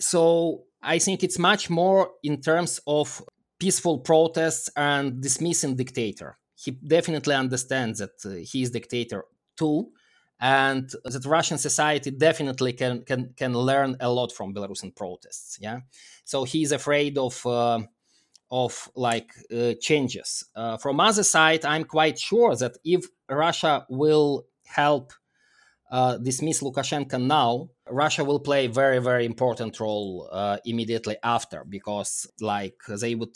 [0.00, 3.22] so I think it's much more in terms of
[3.60, 6.38] peaceful protests and dismissing dictator.
[6.56, 9.24] He definitely understands that uh, he is dictator
[9.56, 9.90] too,
[10.40, 15.58] and that Russian society definitely can can can learn a lot from Belarusian protests.
[15.60, 15.80] Yeah,
[16.24, 17.46] so he's afraid of.
[17.46, 17.80] Uh,
[18.52, 20.44] of like uh, changes.
[20.56, 25.12] Uh, from other side, I'm quite sure that if Russia will help
[25.90, 31.64] uh, dismiss Lukashenko now, Russia will play a very, very important role uh, immediately after
[31.64, 33.34] because, like, they would,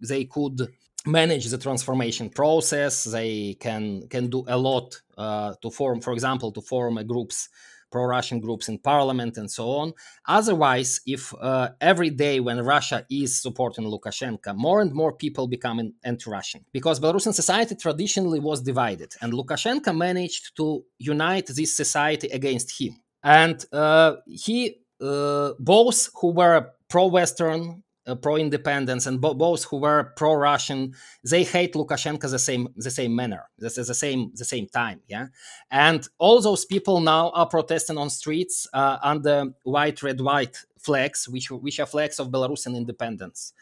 [0.00, 0.68] they could
[1.06, 3.04] manage the transformation process.
[3.04, 7.48] They can can do a lot uh, to form, for example, to form groups
[7.94, 9.92] pro-Russian groups in parliament and so on.
[10.26, 15.92] Otherwise, if uh, every day when Russia is supporting Lukashenko, more and more people become
[16.02, 22.68] anti-Russian because Belarusian society traditionally was divided, and Lukashenko managed to unite this society against
[22.80, 22.92] him.
[23.24, 30.12] And uh, he uh, both who were pro-Western uh, pro-independence and bo- both who were
[30.16, 30.92] pro-Russian,
[31.28, 35.28] they hate Lukashenko the same the same manner, the, the same the same time, yeah.
[35.70, 41.26] And all those people now are protesting on streets uh, under white, red, white flags,
[41.26, 43.54] which which are flags of Belarusian independence,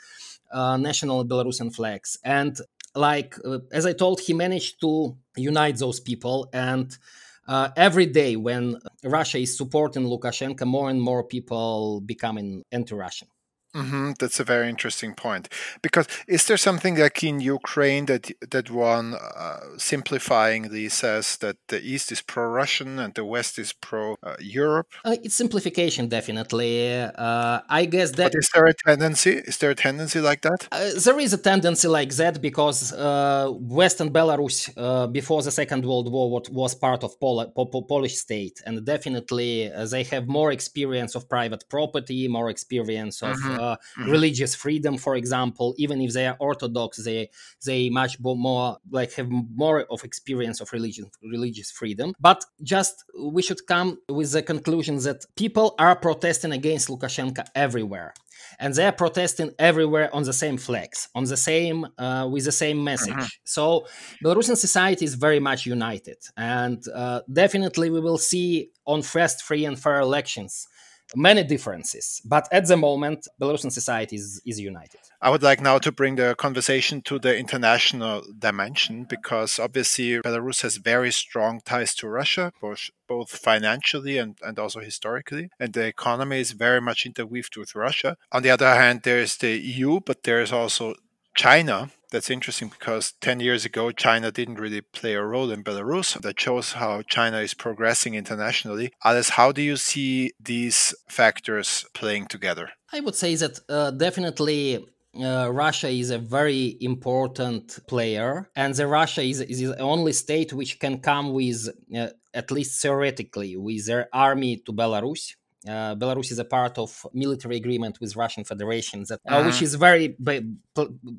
[0.53, 2.19] uh, national Belarusian flags.
[2.25, 2.57] And
[2.97, 6.99] like uh, as I told, he managed to unite those people and.
[7.47, 13.29] Uh, every day when Russia is supporting Lukashenko, more and more people becoming anti-Russian.
[13.75, 14.13] Mm-hmm.
[14.19, 15.49] That's a very interesting point.
[15.81, 21.81] Because is there something like in Ukraine that that one uh, simplifyingly says that the
[21.81, 24.89] East is pro-Russian and the West is pro-Europe?
[25.05, 26.93] Uh, it's simplification, definitely.
[27.01, 28.33] Uh, I guess that.
[28.33, 29.33] But is there a tendency?
[29.51, 30.69] Is there a tendency like that?
[30.71, 35.87] Uh, there is a tendency like that because uh, Western Belarus uh, before the Second
[35.87, 37.51] World War was part of Pol-
[37.89, 43.37] Polish state, and definitely they have more experience of private property, more experience of.
[43.37, 44.11] Mm-hmm uh, mm-hmm.
[44.17, 47.21] religious freedom, for example, even if they are Orthodox, they
[47.69, 49.29] they much more like have
[49.65, 52.09] more of experience of religion religious freedom.
[52.29, 52.41] But
[52.75, 52.95] just
[53.37, 58.13] we should come with the conclusion that people are protesting against Lukashenko everywhere
[58.59, 62.83] and they're protesting everywhere on the same flags on the same uh, with the same
[62.83, 63.45] message mm-hmm.
[63.45, 63.87] so
[64.25, 69.65] belarusian society is very much united and uh, definitely we will see on first free
[69.65, 70.69] and fair elections
[71.15, 75.01] many differences, but at the moment, Belarusian society is, is united.
[75.21, 80.63] I would like now to bring the conversation to the international dimension because obviously Belarus
[80.63, 85.87] has very strong ties to Russia, both, both financially and, and also historically, and the
[85.87, 88.17] economy is very much interweaved with Russia.
[88.33, 90.95] On the other hand, there is the EU, but there is also
[91.35, 96.21] China, that's interesting because 10 years ago, China didn't really play a role in Belarus.
[96.21, 98.93] That shows how China is progressing internationally.
[99.05, 102.71] Ales, how do you see these factors playing together?
[102.93, 104.85] I would say that uh, definitely
[105.19, 110.53] uh, Russia is a very important player, and the Russia is, is the only state
[110.53, 115.35] which can come with, uh, at least theoretically, with their army to Belarus
[115.69, 119.47] uh, Belarus is a part of military agreement with Russian Federation that uh, uh-huh.
[119.47, 120.43] which is very ba-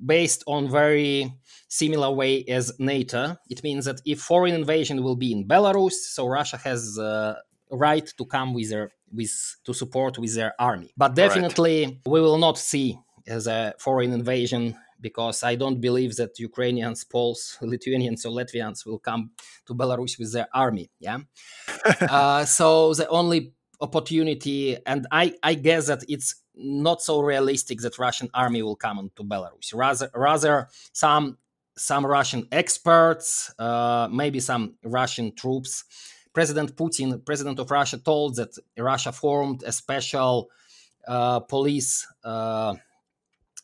[0.05, 1.33] based on very
[1.67, 3.37] similar way as NATO.
[3.49, 7.35] It means that if foreign invasion will be in Belarus, so Russia has uh,
[7.71, 9.31] right to come with their with
[9.63, 10.93] to support with their army.
[10.97, 11.97] But definitely right.
[12.05, 17.57] we will not see as a foreign invasion because I don't believe that Ukrainians, Poles,
[17.61, 19.31] Lithuanians, or Latvians will come
[19.67, 20.89] to Belarus with their army.
[20.99, 21.19] Yeah.
[22.01, 23.53] uh, so the only
[23.83, 28.97] opportunity, and I, I guess that it's not so realistic that Russian army will come
[28.99, 29.73] into Belarus.
[29.73, 31.37] Rather, rather some
[31.75, 35.83] some Russian experts, uh, maybe some Russian troops.
[36.33, 40.49] President Putin, president of Russia, told that Russia formed a special
[41.07, 42.73] uh, police uh,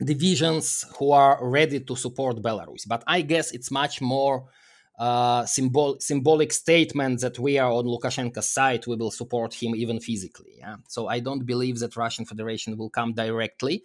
[0.04, 2.88] divisions who are ready to support Belarus.
[2.88, 4.46] But I guess it's much more
[5.00, 10.00] uh, symbol- symbolic statement that we are on Lukashenko's side, we will support him even
[10.00, 10.56] physically.
[10.58, 10.76] Yeah?
[10.88, 13.84] So I don't believe that Russian Federation will come directly.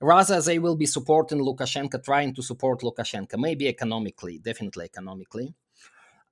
[0.00, 5.54] Rather, they will be supporting Lukashenko, trying to support Lukashenko, maybe economically, definitely economically.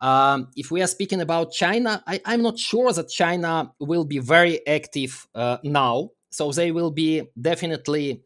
[0.01, 4.19] Um, if we are speaking about China, I, am not sure that China will be
[4.19, 6.11] very active uh, now.
[6.31, 8.23] So they will be definitely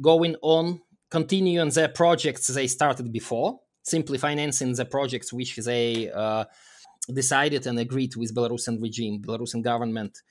[0.00, 0.80] going on,
[1.10, 6.44] continuing their projects they started before simply financing the projects which they uh,
[7.12, 10.22] decided and agreed with Belarusian regime, Belarusian government,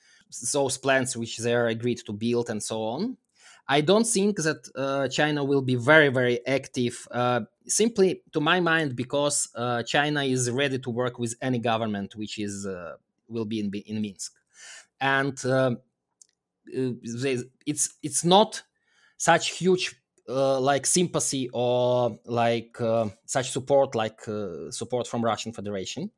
[0.52, 3.16] those plans which they are agreed to build and so on.
[3.66, 7.08] I don't think that uh, China will be very, very active.
[7.10, 12.14] Uh, simply, to my mind, because uh, China is ready to work with any government
[12.14, 12.96] which is uh,
[13.26, 14.32] will be in, in Minsk,
[15.00, 15.76] and uh,
[16.66, 18.62] it's it's not
[19.16, 19.94] such huge
[20.28, 26.10] uh, like sympathy or like uh, such support like uh, support from russian federation.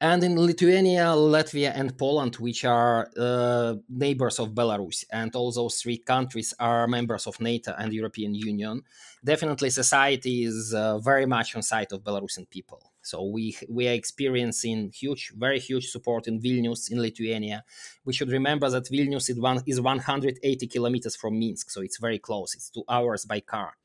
[0.00, 5.80] And in lithuania latvia and poland which are uh, neighbors of belarus and all those
[5.80, 8.82] three countries are members of nato and european union
[9.24, 13.92] definitely society is uh, very much on side of belarusian people So we we are
[13.92, 17.64] experiencing huge, very huge support in Vilnius in Lithuania.
[18.04, 22.18] We should remember that Vilnius is one is 180 kilometers from Minsk, so it's very
[22.18, 22.54] close.
[22.54, 23.76] It's two hours by car.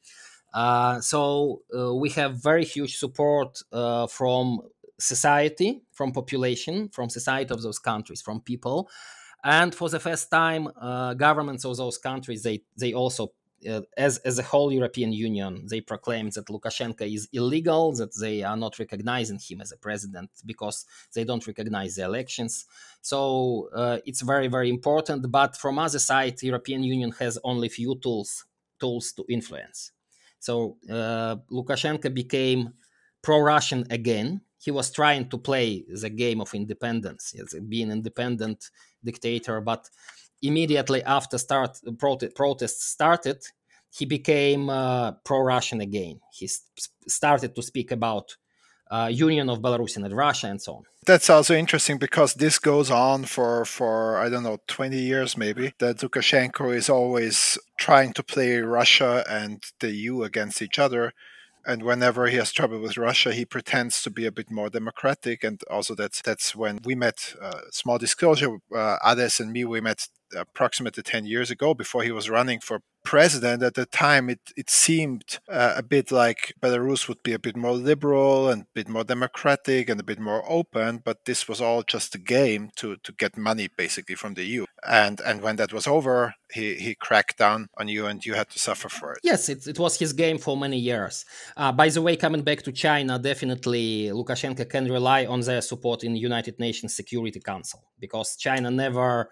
[0.53, 4.61] Uh, so uh, we have very huge support uh, from
[4.99, 8.89] society, from population, from society of those countries, from people,
[9.43, 13.31] and for the first time, uh, governments of those countries they they also
[13.67, 18.43] uh, as as a whole European Union, they proclaimed that Lukashenko is illegal, that they
[18.43, 22.65] are not recognizing him as a president because they don't recognize the elections.
[23.01, 25.31] So uh, it's very very important.
[25.31, 28.45] But from other side, European Union has only few tools
[28.79, 29.91] tools to influence.
[30.39, 32.73] So uh, Lukashenko became
[33.21, 34.41] pro-Russian again.
[34.57, 37.33] He was trying to play the game of independence,
[37.67, 38.69] being an independent
[39.03, 39.89] dictator, but
[40.41, 43.43] immediately after start prote- protests started,
[43.91, 46.19] he became uh, pro-Russian again.
[46.31, 48.35] He st- started to speak about
[48.91, 50.83] uh, union of Belarus and Russia and so on.
[51.05, 55.73] That's also interesting because this goes on for for I don't know 20 years maybe.
[55.79, 61.13] That Lukashenko is always trying to play Russia and the EU against each other
[61.65, 65.43] and whenever he has trouble with Russia, he pretends to be a bit more democratic.
[65.43, 67.35] And also, that's that's when we met.
[67.39, 72.11] Uh, small disclosure: uh, Ales and me, we met approximately 10 years ago before he
[72.11, 77.07] was running for president at the time it, it seemed uh, a bit like belarus
[77.07, 80.43] would be a bit more liberal and a bit more democratic and a bit more
[80.47, 84.43] open but this was all just a game to, to get money basically from the
[84.43, 88.33] eu and and when that was over he, he cracked down on you and you
[88.33, 89.19] had to suffer for it.
[89.23, 91.25] Yes it, it was his game for many years.
[91.55, 96.03] Uh, by the way coming back to china definitely lukashenko can rely on their support
[96.03, 99.29] in united nations security council because china never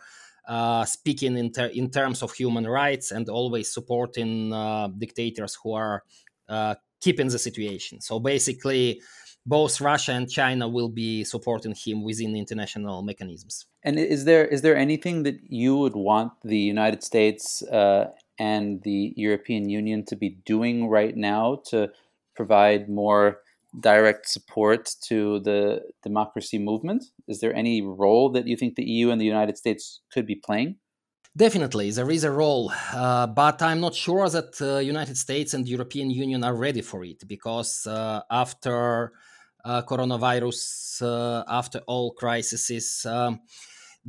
[0.48, 5.74] uh, speaking in, ter- in terms of human rights and always supporting uh, dictators who
[5.74, 6.04] are
[6.50, 8.02] uh, keeping the situation.
[8.02, 9.02] So basically,
[9.46, 13.66] both Russia and China will be supporting him within international mechanisms.
[13.84, 18.82] And is there is there anything that you would want the United States uh, and
[18.84, 21.90] the European Union to be doing right now to
[22.36, 23.40] provide more
[23.80, 27.04] direct support to the democracy movement?
[27.28, 30.36] Is there any role that you think the EU and the United States could be
[30.36, 30.78] playing?
[31.36, 35.68] Definitely, there is a role, uh, but I'm not sure that uh, United States and
[35.68, 39.12] European Union are ready for it because uh, after
[39.64, 43.42] uh, coronavirus, uh, after all crises, um,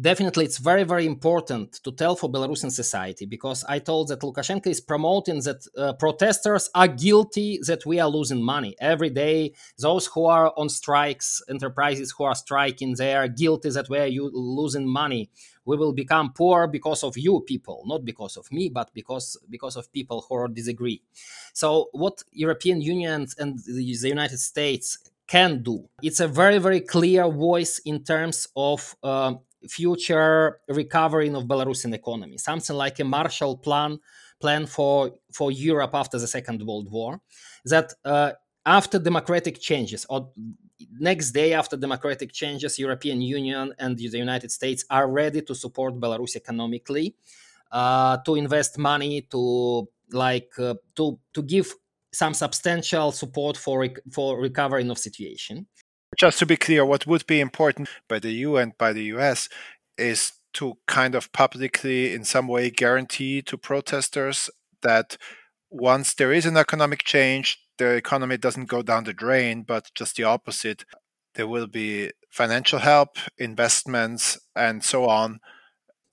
[0.01, 4.69] definitely it's very very important to tell for belarusian society because i told that lukashenko
[4.69, 10.07] is promoting that uh, protesters are guilty that we are losing money every day those
[10.07, 14.87] who are on strikes enterprises who are striking they are guilty that we are losing
[14.87, 15.31] money
[15.65, 19.75] we will become poor because of you people not because of me but because because
[19.75, 21.03] of people who disagree
[21.53, 25.89] so what european union and the united states can do.
[26.03, 29.35] It's a very, very clear voice in terms of uh,
[29.69, 33.99] future recovering of Belarusian economy, something like a Marshall Plan
[34.41, 37.21] plan for for Europe after the Second World War.
[37.65, 38.33] That uh,
[38.65, 40.31] after democratic changes or
[41.01, 46.01] next day after democratic changes, European Union and the United States are ready to support
[46.01, 47.17] Belarus economically,
[47.73, 51.75] uh, to invest money, to like uh, to to give
[52.13, 55.67] some substantial support for for recovering of situation.
[56.17, 59.49] Just to be clear, what would be important by the EU and by the US
[59.97, 64.51] is to kind of publicly, in some way, guarantee to protesters
[64.83, 65.17] that
[65.71, 70.17] once there is an economic change, the economy doesn't go down the drain, but just
[70.17, 70.85] the opposite.
[71.35, 75.41] There will be financial help, investments, and so on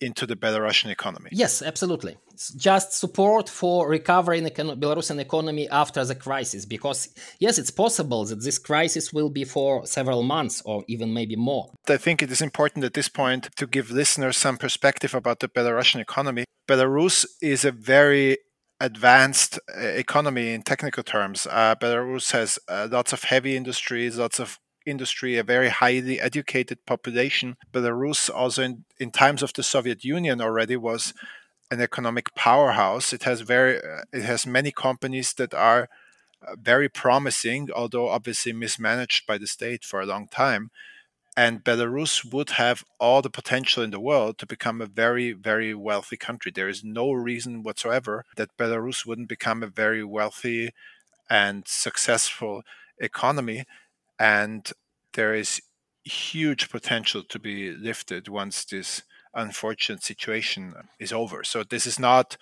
[0.01, 1.29] into the Belarusian economy.
[1.31, 2.17] Yes, absolutely.
[2.33, 8.25] It's just support for recovering the Belarusian economy after the crisis, because yes, it's possible
[8.25, 11.71] that this crisis will be for several months or even maybe more.
[11.87, 15.47] I think it is important at this point to give listeners some perspective about the
[15.47, 16.45] Belarusian economy.
[16.67, 18.37] Belarus is a very
[18.81, 21.47] advanced uh, economy in technical terms.
[21.49, 26.85] Uh, Belarus has uh, lots of heavy industries, lots of industry, a very highly educated
[26.85, 27.57] population.
[27.73, 31.13] Belarus, also in, in times of the Soviet Union, already was
[31.71, 33.13] an economic powerhouse.
[33.13, 33.81] It has very,
[34.13, 35.89] it has many companies that are
[36.45, 40.69] uh, very promising, although obviously mismanaged by the state for a long time.
[41.37, 45.75] And Belarus would have all the potential in the world to become a very, very
[45.75, 46.51] wealthy country.
[46.53, 50.71] There is no reason whatsoever that Belarus wouldn't become a very wealthy
[51.29, 52.61] and successful
[52.99, 53.65] economy
[54.19, 54.71] and
[55.13, 55.61] there is
[56.03, 59.03] huge potential to be lifted once this
[59.33, 61.43] unfortunate situation is over.
[61.43, 62.37] So this is not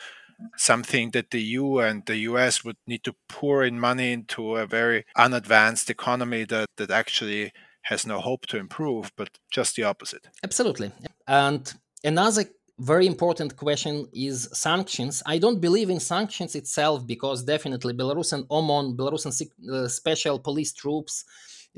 [0.57, 4.65] something that the EU and the US would need to pour in money into a
[4.65, 7.51] very unadvanced economy that, that actually
[7.83, 10.27] has no hope to improve, but just the opposite.
[10.43, 10.91] Absolutely.
[11.27, 12.45] And another
[12.79, 15.21] very important question is sanctions.
[15.25, 19.33] I don't believe in sanctions itself because definitely Belarusian OMON, Belarusian
[19.71, 21.25] uh, special police troops,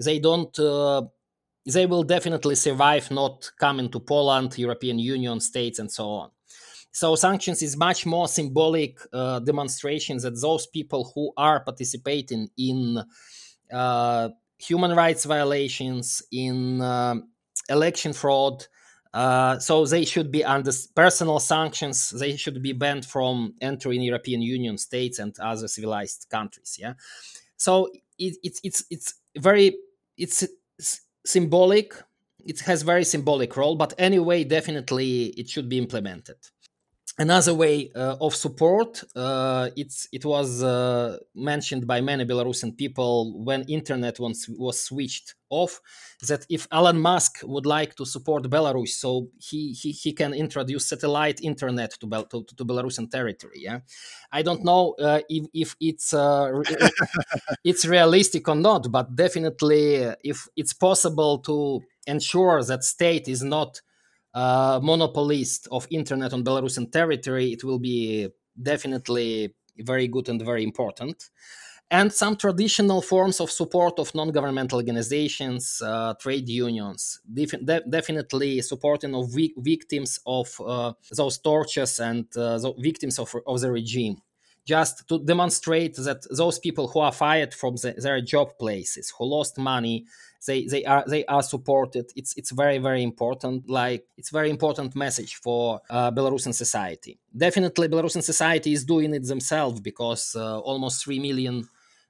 [0.04, 0.58] they don't.
[0.60, 1.04] Uh,
[1.68, 6.30] they will definitely survive not coming to Poland, European Union states, and so on.
[6.92, 13.04] So sanctions is much more symbolic uh, demonstrations that those people who are participating in
[13.74, 14.30] uh,
[14.60, 17.16] human rights violations, in uh,
[17.70, 18.68] election fraud,
[19.14, 22.10] uh, so they should be under personal sanctions.
[22.10, 26.78] They should be banned from entering European Union states and other civilized countries.
[26.80, 26.94] Yeah.
[27.58, 27.90] So
[28.20, 29.78] it, it's it's it's very
[30.18, 30.46] it's,
[31.26, 31.94] symbolic.
[32.46, 36.38] It has very symbolic role, but anyway, definitely it should be implemented
[37.18, 43.44] another way uh, of support uh, it's it was uh, mentioned by many belarusian people
[43.44, 45.80] when internet once was switched off
[46.28, 50.90] that if elon musk would like to support belarus so he he, he can introduce
[50.90, 53.80] satellite internet to, Bel- to, to belarusian territory yeah?
[54.32, 56.52] I don't know uh, if, if it's uh,
[57.64, 63.82] it's realistic or not but definitely if it's possible to ensure that state is not
[64.36, 68.28] uh, monopolist of internet on Belarusian territory, it will be
[68.62, 71.32] definitely very good and very important.
[71.92, 78.62] And some traditional forms of support of non-governmental organizations, uh, trade unions, def- de- definitely
[78.62, 84.18] supporting of vi- victims of uh, those tortures and uh, victims of, of the regime
[84.66, 89.26] just to demonstrate that those people who are fired from the, their job places, who
[89.26, 90.06] lost money,
[90.48, 92.12] they they are they are supported.
[92.16, 93.70] It's it's very very important.
[93.70, 97.20] Like it's very important message for uh, Belarusian society.
[97.36, 101.68] Definitely, Belarusian society is doing it themselves because uh, almost three million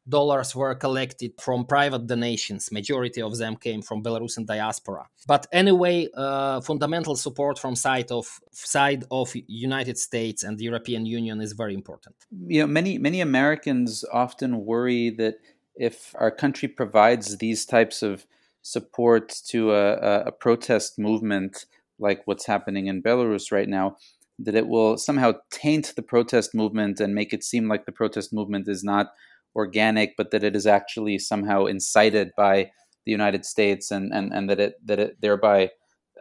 [0.07, 2.71] dollars were collected from private donations.
[2.71, 5.07] Majority of them came from Belarusian diaspora.
[5.27, 11.05] But anyway, uh, fundamental support from side of side of United States and the European
[11.05, 12.15] Union is very important.
[12.47, 15.35] You know, many many Americans often worry that
[15.75, 18.25] if our country provides these types of
[18.61, 21.65] support to a, a protest movement
[21.99, 23.95] like what's happening in Belarus right now,
[24.39, 28.33] that it will somehow taint the protest movement and make it seem like the protest
[28.33, 29.13] movement is not
[29.55, 32.71] organic, but that it is actually somehow incited by
[33.05, 35.69] the United States, and and, and that it that it thereby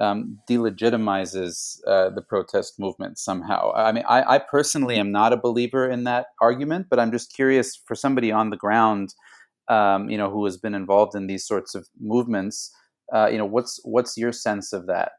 [0.01, 3.73] um, delegitimizes uh, the protest movement somehow.
[3.75, 7.33] I mean, I, I, personally am not a believer in that argument, but I'm just
[7.33, 9.15] curious for somebody on the ground,
[9.69, 12.75] um, you know, who has been involved in these sorts of movements.
[13.13, 15.13] Uh, you know, what's what's your sense of that?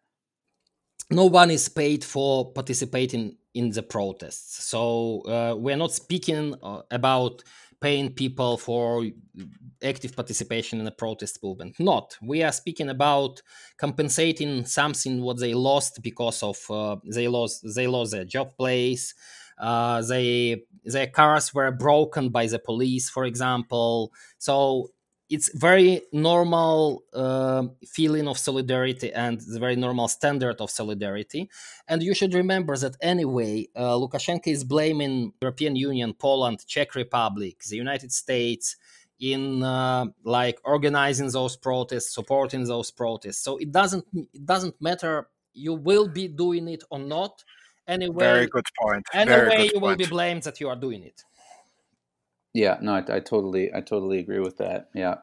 [1.12, 6.82] No one is paid for participating in the protests, so uh, we're not speaking uh,
[6.92, 7.44] about
[7.86, 9.06] paying people for
[9.84, 11.76] active participation in a protest movement.
[11.80, 12.18] Not.
[12.20, 13.44] We are speaking about
[13.78, 19.14] compensating something what they lost because of uh, they lost they lost their job place.
[19.60, 24.12] Uh, they their cars were broken by the police, for example.
[24.40, 24.90] So
[25.30, 31.50] it's very normal uh, feeling of solidarity and the very normal standard of solidarity.
[31.88, 37.64] And you should remember that anyway uh, lukashenko is blaming european union poland czech republic
[37.70, 38.76] the united states
[39.20, 43.40] in uh, like organizing those protests supporting those protests.
[43.44, 47.44] So it doesn't it doesn't matter you will be doing it or not.
[47.88, 49.06] Anyway very good point.
[49.14, 49.84] Anyway you point.
[49.84, 51.24] will be blamed that you are doing it
[52.56, 54.88] yeah, no, I, I totally, I totally agree with that.
[54.94, 55.16] Yeah,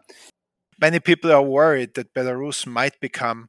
[0.78, 3.48] many people are worried that Belarus might become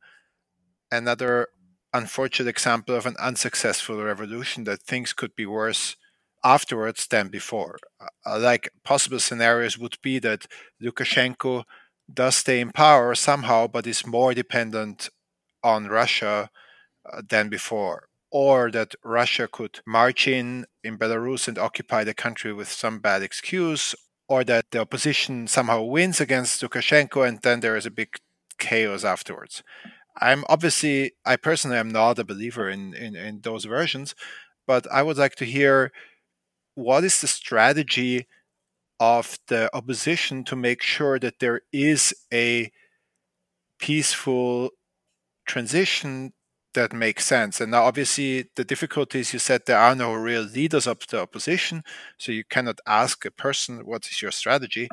[0.89, 1.49] another
[1.93, 4.63] unfortunate example of an unsuccessful revolution.
[4.63, 5.97] That things could be worse
[6.45, 7.77] afterwards than before.
[8.25, 10.47] Uh, like possible scenarios would be that
[10.81, 11.65] Lukashenko
[12.11, 15.09] does stay in power somehow, but is more dependent
[15.61, 16.49] on Russia
[17.11, 22.51] uh, than before or that Russia could march in in Belarus and occupy the country
[22.51, 23.95] with some bad excuse,
[24.27, 28.09] or that the opposition somehow wins against Lukashenko and then there is a big
[28.57, 29.63] chaos afterwards.
[30.19, 34.15] I'm obviously, I personally am not a believer in, in, in those versions,
[34.65, 35.91] but I would like to hear
[36.75, 38.27] what is the strategy
[38.99, 42.71] of the opposition to make sure that there is a
[43.79, 44.71] peaceful
[45.45, 46.34] transition
[46.74, 47.61] that makes sense.
[47.61, 51.21] And now, obviously, the difficulty is you said there are no real leaders of the
[51.21, 51.84] opposition,
[52.17, 54.88] so you cannot ask a person what is your strategy.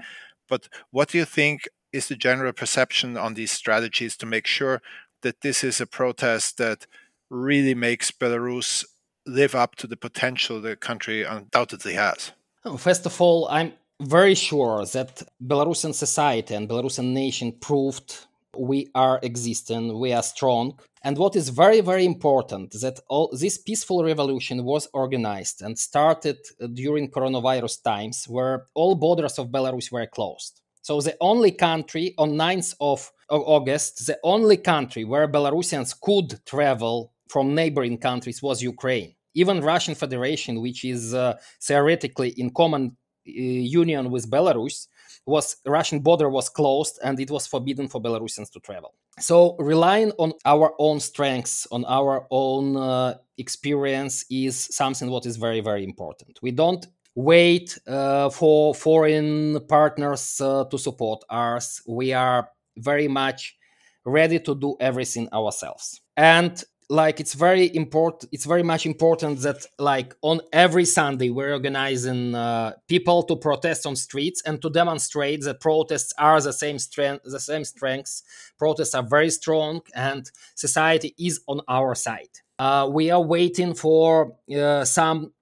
[0.49, 4.81] But what do you think is the general perception on these strategies to make sure
[5.23, 6.87] that this is a protest that
[7.29, 8.85] really makes Belarus
[9.27, 12.33] live up to the potential the country undoubtedly has?
[12.79, 18.27] First of all, I'm very sure that Belarusian society and Belarusian nation proved
[18.57, 20.79] we are existing, we are strong.
[21.03, 26.39] And what is very, very important that all this peaceful revolution was organized and started
[26.75, 30.61] during coronavirus times where all borders of Belarus were closed.
[30.83, 37.13] So the only country on 9th of August, the only country where Belarusians could travel
[37.29, 39.15] from neighboring countries was Ukraine.
[39.35, 42.97] Even Russian Federation, which is uh, theoretically in common
[43.29, 44.89] uh, union with Belarus,
[45.27, 48.95] was Russian border was closed and it was forbidden for Belarusians to travel.
[49.19, 55.37] So relying on our own strengths, on our own uh, experience is something what is
[55.37, 56.39] very very important.
[56.43, 61.83] We don't wait uh, for foreign partners uh, to support us.
[61.87, 63.57] We are very much
[64.05, 66.01] ready to do everything ourselves.
[66.17, 71.53] And like it's very important it's very much important that like on every sunday we're
[71.53, 76.79] organizing uh, people to protest on streets and to demonstrate that protests are the same
[76.79, 78.23] strength the same strengths.
[78.59, 82.35] Protests are very strong and society is on our side.
[82.59, 85.33] Uh, we are waiting for uh, some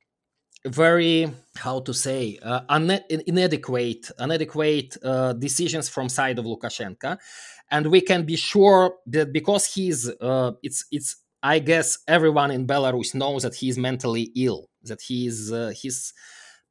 [0.66, 2.60] very how to say uh,
[3.26, 7.18] inadequate inadequate uh, decisions from side of Lukashenko.
[7.70, 12.66] And we can be sure that because he's uh, it's it's I guess everyone in
[12.66, 16.12] Belarus knows that he is mentally ill that he is uh, his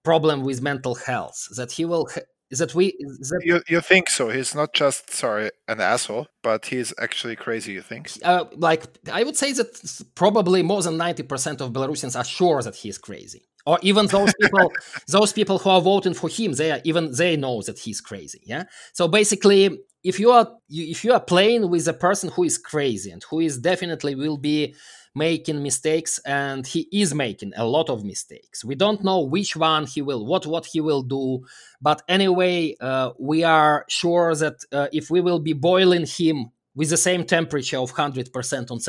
[0.04, 2.08] problem with mental health that he will
[2.52, 2.94] that we
[3.30, 4.30] that you, you think so.
[4.30, 8.12] He's not just sorry an asshole but he's actually crazy you think?
[8.24, 9.70] Uh, like i would say that
[10.16, 13.44] probably more than 90% of belarusians are sure that he's crazy.
[13.66, 14.72] Or even those people
[15.08, 18.42] those people who are voting for him they are even they know that he's crazy
[18.46, 18.64] yeah?
[18.94, 23.12] So basically if you are if you are playing with a person who is crazy
[23.12, 24.74] and who is definitely will be
[25.14, 29.86] making mistakes and he is making a lot of mistakes we don't know which one
[29.86, 31.46] he will what what he will do.
[31.82, 36.90] But anyway uh, we are sure that uh, if we will be boiling him with
[36.90, 38.80] the same temperature of 100% on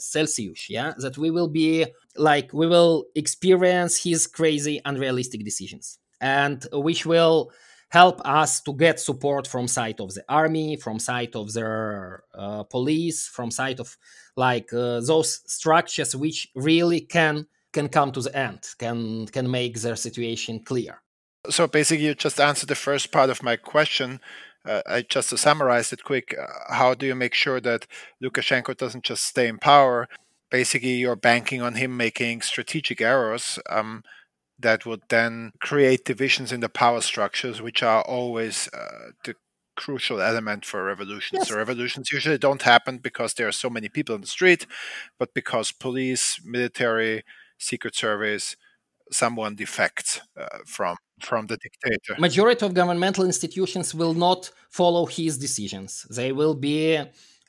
[0.00, 1.86] celsius yeah that we will be
[2.16, 5.98] like we will experience his crazy unrealistic decisions.
[6.20, 7.50] And which will
[7.90, 12.62] help us to get support from side of the army from side of their uh,
[12.64, 13.96] police from side of
[14.36, 19.80] like uh, those structures which really can can come to the end can can make
[19.80, 21.02] their situation clear.
[21.48, 24.20] So basically you just answered the first part of my question.
[24.64, 27.86] Uh, I just to summarize it quick, uh, how do you make sure that
[28.22, 30.06] Lukashenko doesn't just stay in power?
[30.50, 33.58] Basically, you're banking on him making strategic errors.
[33.70, 34.02] Um,
[34.62, 39.34] that would then create divisions in the power structures, which are always uh, the
[39.76, 41.40] crucial element for revolutions.
[41.40, 41.48] Yes.
[41.48, 44.66] So revolutions usually don't happen because there are so many people in the street,
[45.18, 47.24] but because police, military,
[47.58, 48.56] secret service,
[49.10, 52.14] someone defects uh, from from the dictator.
[52.18, 56.06] Majority of governmental institutions will not follow his decisions.
[56.10, 56.98] They will be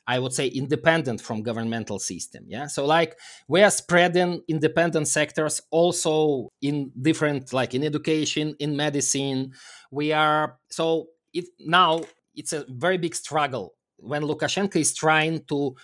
[0.06, 2.44] I would say independent from governmental system.
[2.48, 2.66] Yeah.
[2.66, 9.52] So like we are spreading independent sectors also in different like in education, in medicine.
[9.90, 12.02] We are so it now
[12.34, 15.76] it's a very big struggle when Lukashenko is trying to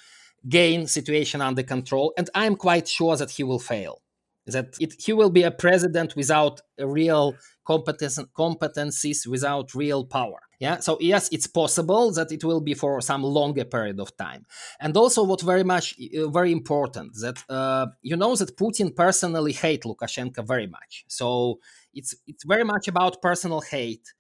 [0.48, 4.00] gain situation under control and I'm quite sure that he will fail
[4.48, 7.34] that it, he will be a president without a real
[7.66, 10.40] competence, competencies, without real power.
[10.60, 14.44] Yeah, so yes, it's possible that it will be for some longer period of time.
[14.80, 19.52] And also, what very much, uh, very important, that uh, you know that Putin personally
[19.52, 21.04] hate Lukashenko very much.
[21.06, 21.60] So
[21.94, 24.12] it's it's very much about personal hate,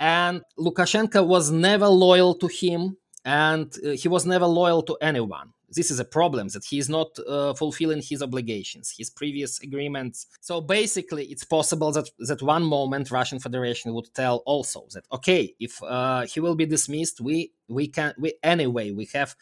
[0.00, 5.52] and Lukashenko was never loyal to him, and uh, he was never loyal to anyone
[5.70, 10.26] this is a problem that he is not uh, fulfilling his obligations his previous agreements.
[10.40, 15.54] So basically it's possible that that one moment russian federation would tell also that okay
[15.60, 19.34] if uh, he will be dismissed we we can we anyway we have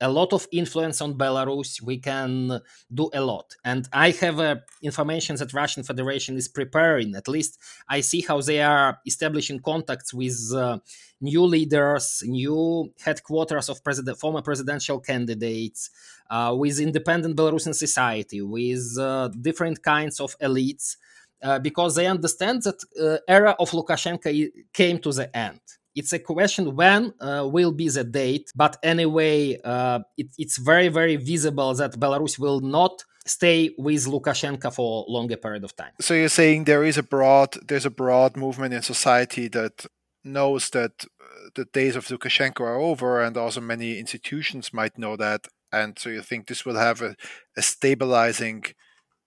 [0.00, 1.80] a lot of influence on belarus.
[1.80, 2.60] We can
[2.92, 3.54] do a lot.
[3.64, 7.14] And i have uh, information that russian federation is preparing.
[7.14, 7.58] At least
[7.88, 10.78] i see how they are establishing contacts with uh,
[11.20, 15.90] new leaders new headquarters of president former presidential candidates
[16.30, 20.96] uh, with independent belarusian society with uh, different kinds of elites
[21.42, 25.60] uh, because they understand that uh, era of lukashenko came to the end
[25.96, 30.88] it's a question when uh, will be the date but anyway uh, it, it's very
[30.88, 35.92] very visible that belarus will not stay with lukashenko for a longer period of time
[36.00, 39.86] so you're saying there is a broad there's a broad movement in society that
[40.22, 45.16] knows that uh, the days of lukashenko are over and also many institutions might know
[45.16, 47.16] that and so you think this will have a,
[47.56, 48.64] a stabilizing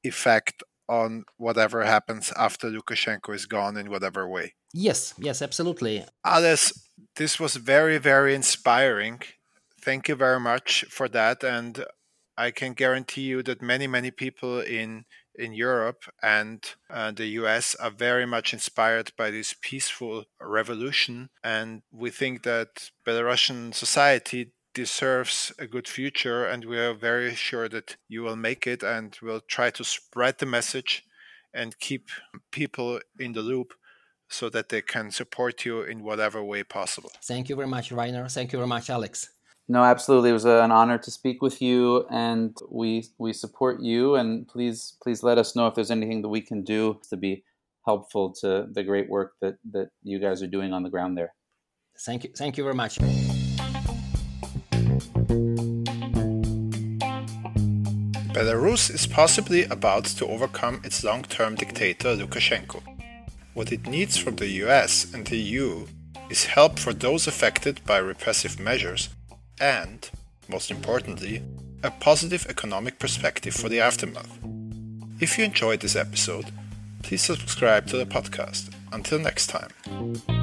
[0.03, 4.55] effect on whatever happens after Lukashenko is gone in whatever way.
[4.73, 6.05] Yes, yes, absolutely.
[6.25, 9.21] Ales, this was very, very inspiring.
[9.81, 11.43] Thank you very much for that.
[11.43, 11.85] And
[12.37, 15.05] I can guarantee you that many, many people in
[15.39, 21.29] in Europe and uh, the US are very much inspired by this peaceful revolution.
[21.43, 26.45] And we think that Belarusian society deserves a good future.
[26.45, 30.39] And we are very sure that you will make it and we'll try to spread
[30.39, 31.05] the message
[31.53, 32.09] and keep
[32.51, 33.73] people in the loop
[34.29, 37.11] so that they can support you in whatever way possible.
[37.23, 38.29] Thank you very much, Rainer.
[38.29, 39.29] Thank you very much, Alex.
[39.67, 40.31] No, absolutely.
[40.31, 44.15] It was uh, an honor to speak with you, and we we support you.
[44.15, 47.43] And please, please let us know if there's anything that we can do to be
[47.85, 51.33] helpful to the great work that that you guys are doing on the ground there.
[51.99, 52.31] Thank you.
[52.35, 52.97] Thank you very much.
[58.33, 62.98] Belarus is possibly about to overcome its long-term dictator Lukashenko.
[63.53, 65.87] What it needs from the US and the EU
[66.29, 69.09] is help for those affected by repressive measures
[69.59, 70.09] and,
[70.47, 71.41] most importantly,
[71.83, 74.37] a positive economic perspective for the aftermath.
[75.19, 76.51] If you enjoyed this episode,
[77.03, 78.69] please subscribe to the podcast.
[78.91, 80.38] Until next time.